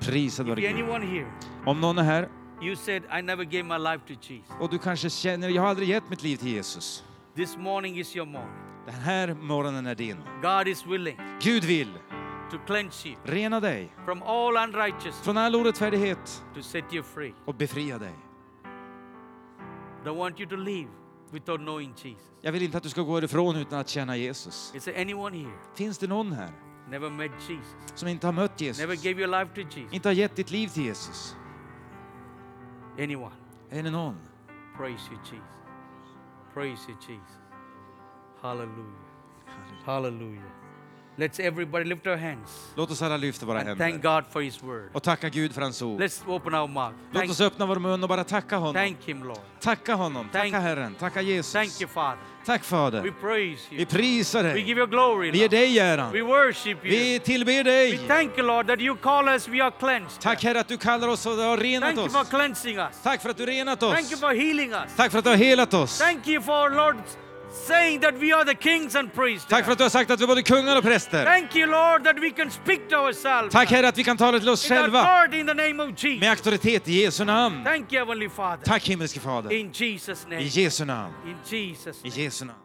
[0.00, 0.70] Prisad vare Gud.
[0.70, 1.26] anyone here,
[1.66, 2.28] Om någon är här
[2.62, 4.50] you said, I never gave my life to Jesus.
[4.60, 7.04] och du kanske känner, jag har aldrig gett mitt liv till Jesus.
[7.34, 8.56] This morning is your morning.
[8.86, 10.16] Den här morgonen är din.
[10.42, 11.92] God is willing Gud vill
[12.50, 17.34] to cleanse you rena dig from all unrighteousness, från all orättfärdighet to set you free.
[17.44, 18.14] och befria dig.
[20.04, 20.88] Don't want you to leave
[21.30, 22.22] without knowing Jesus.
[22.40, 24.72] Jag vill inte att du ska gå ifrån utan att känna Jesus.
[24.74, 26.50] Is there anyone here Finns det någon här
[26.90, 29.02] never met Jesus, som inte har mött never Jesus?
[29.04, 29.92] gave your life to Jesus?
[29.92, 31.36] Inte har gett ditt liv till Jesus?
[32.98, 33.34] Anyone?
[33.70, 34.16] Är det någon?
[34.76, 35.59] Praise you, Jesus.
[36.54, 37.38] Praise you, Jesus.
[38.42, 39.06] Hallelujah.
[39.86, 40.52] Hallelujah.
[41.20, 44.40] Let's everybody lift our hands Låt oss alla lyfta våra and thank händer God for
[44.42, 44.90] His word.
[44.92, 46.00] och tacka Gud för hans ord.
[46.00, 46.94] Let's open our mouth.
[47.12, 48.74] Låt Thank, oss öppna vår mun och bara tacka honom.
[48.74, 49.38] thank Him, Lord.
[49.60, 51.52] Tacka honom, Thank- tacka Herren, tacka Jesus.
[51.52, 52.18] Thank you, Father.
[52.46, 53.10] Tack We Fader.
[53.20, 53.86] praise Vi you.
[53.86, 54.66] prisar We dig.
[54.66, 55.30] give you glory.
[55.30, 55.50] Vi ger Lord.
[55.50, 56.12] dig äran.
[56.12, 56.90] We worship you.
[56.90, 57.98] Vi tillber We dig.
[58.08, 60.20] thank you, Lord, that you call us, we are cleansed.
[60.22, 62.28] Tack Herre att du kallar oss och har renat Thank you for oss.
[62.30, 63.02] cleansing us.
[63.02, 64.20] Tack för att du renat Thank you oss.
[64.20, 64.96] for healing us.
[64.96, 65.98] Tack för att du har helat oss.
[65.98, 66.96] Thank you for, Lord,
[67.52, 69.46] saying that we are the kings and priests.
[69.48, 71.24] Tack för att du har sagt att vi är både kungar och präster.
[71.24, 73.52] Thank you, Lord, that we can speak to ourselves.
[73.52, 76.04] Tack Herre att vi kan tala till oss In själva authority in the name of
[76.04, 76.20] Jesus.
[76.20, 77.64] med auktoritet i Jesu namn.
[77.64, 78.64] Thank you, Heavenly Father.
[78.64, 79.52] Tack himmelske Fader.
[79.52, 80.42] In Jesus' I name.
[80.42, 81.12] Jesu namn.
[81.26, 82.22] In Jesus' I name.
[82.22, 82.58] Jesu namn.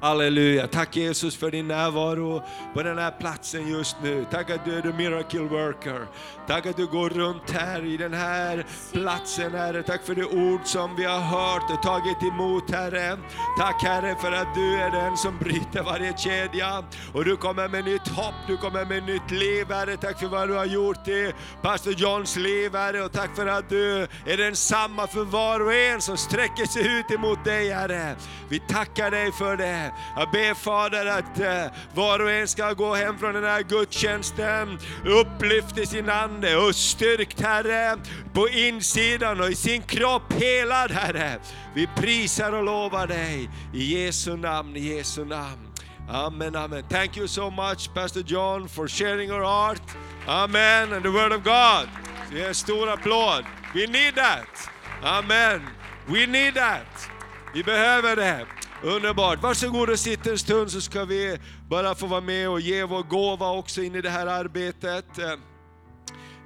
[0.00, 0.66] Halleluja.
[0.66, 2.42] Tack Jesus för din närvaro
[2.74, 4.26] på den här platsen just nu.
[4.30, 6.06] Tack att du är the miracle worker.
[6.46, 9.82] Tack att du går runt här i den här platsen Herre.
[9.82, 13.18] Tack för det ord som vi har hört och tagit emot Herre.
[13.58, 16.84] Tack Herre för att du är den som bryter varje kedja.
[17.12, 19.96] Och du kommer med nytt hopp, du kommer med nytt liv Herre.
[19.96, 21.32] Tack för vad du har gjort i
[21.62, 23.04] pastor Johns liv Herre.
[23.04, 27.10] Och tack för att du är densamma för var och en som sträcker sig ut
[27.10, 28.16] emot dig Herre.
[28.48, 29.85] Vi tackar dig för det.
[30.16, 34.78] Jag ber Fader att eh, var och en ska gå hem från den här gudstjänsten
[35.04, 37.98] upplyft i sin ande och styrkt Herre
[38.32, 41.38] på insidan och i sin kropp helad Herre.
[41.74, 45.72] Vi prisar och lovar dig i Jesu namn, i Jesu namn.
[46.08, 46.84] Amen, amen.
[46.88, 49.82] Thank you so much Pastor John for sharing your heart.
[50.28, 51.88] Amen, and the word of God.
[52.32, 53.44] Ge en stor applåd.
[53.74, 54.70] We need that.
[55.02, 55.62] Amen.
[56.06, 57.10] We need that.
[57.54, 58.46] Vi behöver det.
[58.86, 59.42] Underbart.
[59.42, 63.02] Varsågod och sitt en stund så ska vi bara få vara med och ge vår
[63.02, 65.04] gåva också in i det här arbetet.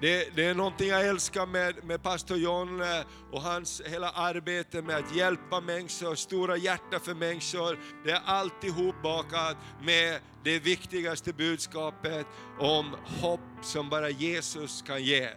[0.01, 2.87] Det, det är någonting jag älskar med, med pastor John eh,
[3.33, 7.79] och hans hela arbete med att hjälpa människor, stora hjärta för människor.
[8.05, 12.27] Det är alltihop bakat med det viktigaste budskapet
[12.59, 15.29] om hopp som bara Jesus kan ge.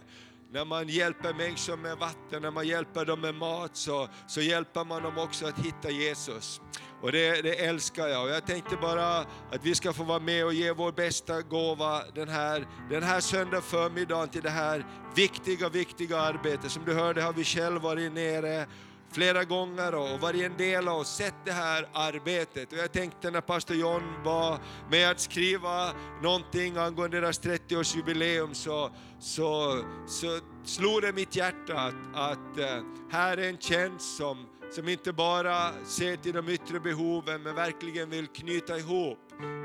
[0.54, 4.84] När man hjälper människor med vatten, när man hjälper dem med mat, så, så hjälper
[4.84, 6.60] man dem också att hitta Jesus.
[7.04, 8.22] Och det, det älskar jag.
[8.22, 12.02] Och jag tänkte bara att vi ska få vara med och ge vår bästa gåva
[12.14, 16.70] den här, den här söndag förmiddagen till det här viktiga, viktiga arbetet.
[16.70, 18.66] Som du hörde har vi själv varit nere
[19.12, 22.72] flera gånger och varit en del av och sett det här arbetet.
[22.72, 24.58] Och jag tänkte när pastor John var
[24.90, 25.92] med att skriva
[26.22, 33.36] någonting angående deras 30-årsjubileum så, så, så slog det mitt hjärta att, att eh, här
[33.36, 38.26] är en tjänst som, som inte bara ser till de yttre behoven men verkligen vill
[38.26, 39.18] knyta ihop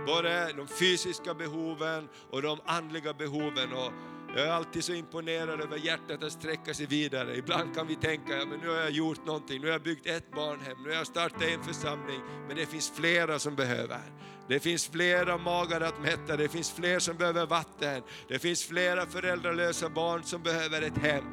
[0.06, 3.73] både de fysiska behoven och de andliga behoven.
[3.73, 3.91] Och
[4.36, 7.38] jag är alltid så imponerad över hjärtat att sträcka sig vidare.
[7.38, 10.07] Ibland kan vi tänka, ja, men nu har jag gjort någonting, nu har jag byggt
[10.07, 14.02] ett barnhem, nu har jag startat en församling, men det finns flera som behöver.
[14.48, 19.06] Det finns flera magar att mätta, det finns fler som behöver vatten, det finns flera
[19.06, 21.23] föräldralösa barn som behöver ett hem.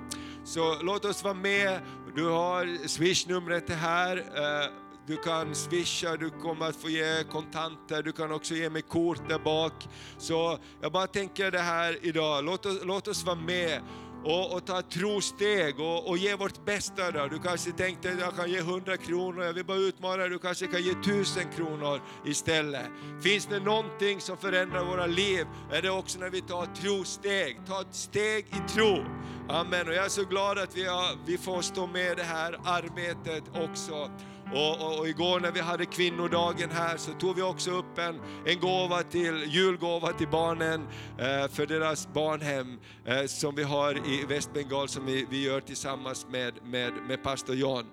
[0.47, 1.81] Så låt oss vara med,
[2.15, 4.71] du har swishnumret här, eh,
[5.07, 9.29] du kan swisha, du kommer att få ge kontanter, du kan också ge mig kort
[9.29, 9.89] där bak.
[10.19, 13.81] Så jag bara tänker det här idag, låt oss, låt oss vara med
[14.27, 17.11] och, och ta trosteg och, och ge vårt bästa.
[17.11, 17.27] Då.
[17.27, 20.39] Du kanske tänkte att jag kan ge 100 kronor, jag vill bara utmana dig, du
[20.39, 22.87] kanske kan ge 1000 kronor istället.
[23.23, 27.81] Finns det någonting som förändrar våra liv är det också när vi tar trosteg, ta
[27.81, 29.05] ett steg i tro.
[29.49, 29.89] Amen.
[29.89, 32.59] Och jag är så glad att vi, har, vi får stå med i det här
[32.65, 34.11] arbetet också.
[34.53, 38.21] Och, och, och, igår när vi hade kvinnodagen här så tog vi också upp en,
[38.47, 40.87] en gåva till, julgåva till barnen
[41.19, 46.27] eh, för deras barnhem eh, som vi har i Västbengal som vi, vi gör tillsammans
[46.31, 47.85] med, med, med pastor John.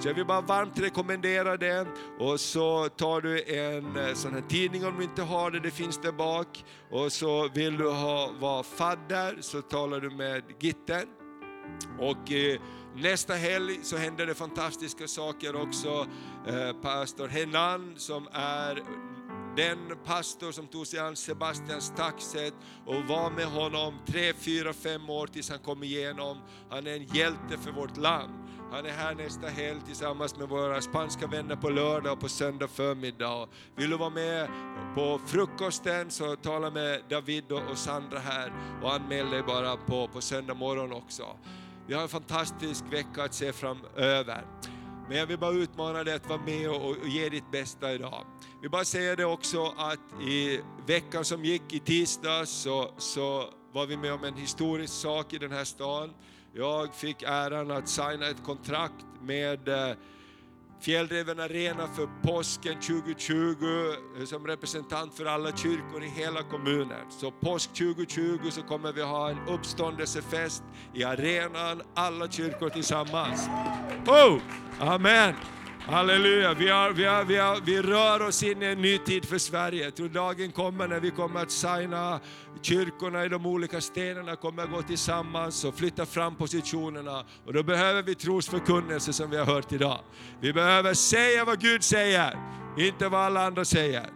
[0.00, 1.86] Så jag vill bara varmt rekommendera det
[2.18, 5.70] och så tar du en eh, sån här tidning om du inte har det, det
[5.70, 6.64] finns där bak.
[6.90, 11.06] Och så vill du ha, vara fadder så talar du med Gitten.
[11.98, 12.60] Och eh,
[12.96, 16.06] nästa helg så händer det fantastiska saker också.
[16.46, 18.82] Eh, pastor Henan som är
[19.56, 22.54] den pastor som tog sig an Sebastians taxet
[22.86, 26.38] och var med honom tre, fyra, fem år tills han kom igenom.
[26.70, 28.32] Han är en hjälte för vårt land.
[28.72, 32.68] Han är här nästa helg tillsammans med våra spanska vänner på lördag och på söndag
[32.68, 33.48] förmiddag.
[33.76, 34.48] Vill du vara med
[34.94, 40.20] på frukosten så tala med David och Sandra här och anmäl dig bara på, på
[40.20, 41.24] söndag morgon också.
[41.86, 44.44] Vi har en fantastisk vecka att se framöver.
[45.08, 48.24] Men jag vill bara utmana dig att vara med och, och ge ditt bästa idag.
[48.62, 53.86] Vi bara säger det också att i veckan som gick, i tisdags, så, så var
[53.86, 56.14] vi med om en historisk sak i den här staden.
[56.54, 59.96] Jag fick äran att signa ett kontrakt med eh,
[60.82, 63.34] Fjällräven Arena för påsken 2020
[64.18, 67.10] eh, som representant för alla kyrkor i hela kommunen.
[67.10, 70.62] Så påsk 2020 så kommer vi ha en uppståndelsefest
[70.94, 73.48] i arenan, alla kyrkor tillsammans.
[74.06, 74.40] Oh!
[74.80, 75.34] Amen!
[75.86, 79.24] Halleluja, vi, har, vi, har, vi, har, vi rör oss in i en ny tid
[79.24, 79.84] för Sverige.
[79.84, 82.20] Jag tror dagen kommer när vi kommer att signa
[82.62, 87.24] kyrkorna i de olika städerna kommer att gå tillsammans och flytta fram positionerna.
[87.46, 90.00] Och då behöver vi trosförkunnelse som vi har hört idag.
[90.40, 92.38] Vi behöver säga vad Gud säger,
[92.78, 94.06] inte vad alla andra säger.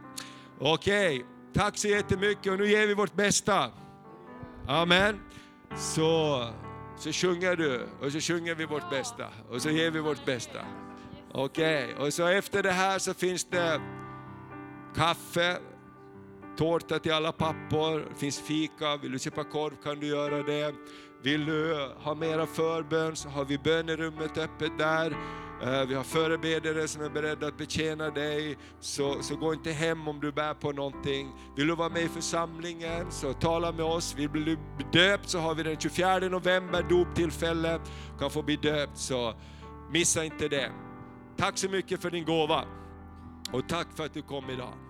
[0.60, 1.26] Okej, okay.
[1.54, 3.70] tack så jättemycket och nu ger vi vårt bästa.
[4.68, 5.20] Amen.
[5.76, 6.42] Så,
[6.98, 10.60] så sjunger du och så sjunger vi vårt bästa och så ger vi vårt bästa.
[11.32, 12.06] Okej, okay.
[12.06, 13.80] och så efter det här så finns det
[14.94, 15.58] kaffe,
[16.56, 20.74] tårta till alla pappor, det finns fika, vill du köpa korv kan du göra det.
[21.22, 25.16] Vill du ha mera förbön så har vi bönerummet öppet där.
[25.62, 30.08] Eh, vi har förebedjare som är beredda att betjäna dig, så, så gå inte hem
[30.08, 31.32] om du bär på någonting.
[31.56, 34.14] Vill du vara med i församlingen så tala med oss.
[34.16, 34.56] Vill du bli
[34.92, 37.80] döpt så har vi den 24 november doptillfälle,
[38.12, 39.34] du kan få bli döpt så
[39.90, 40.85] missa inte det.
[41.36, 42.64] Tack så mycket för din gåva
[43.52, 44.85] och tack för att du kom idag.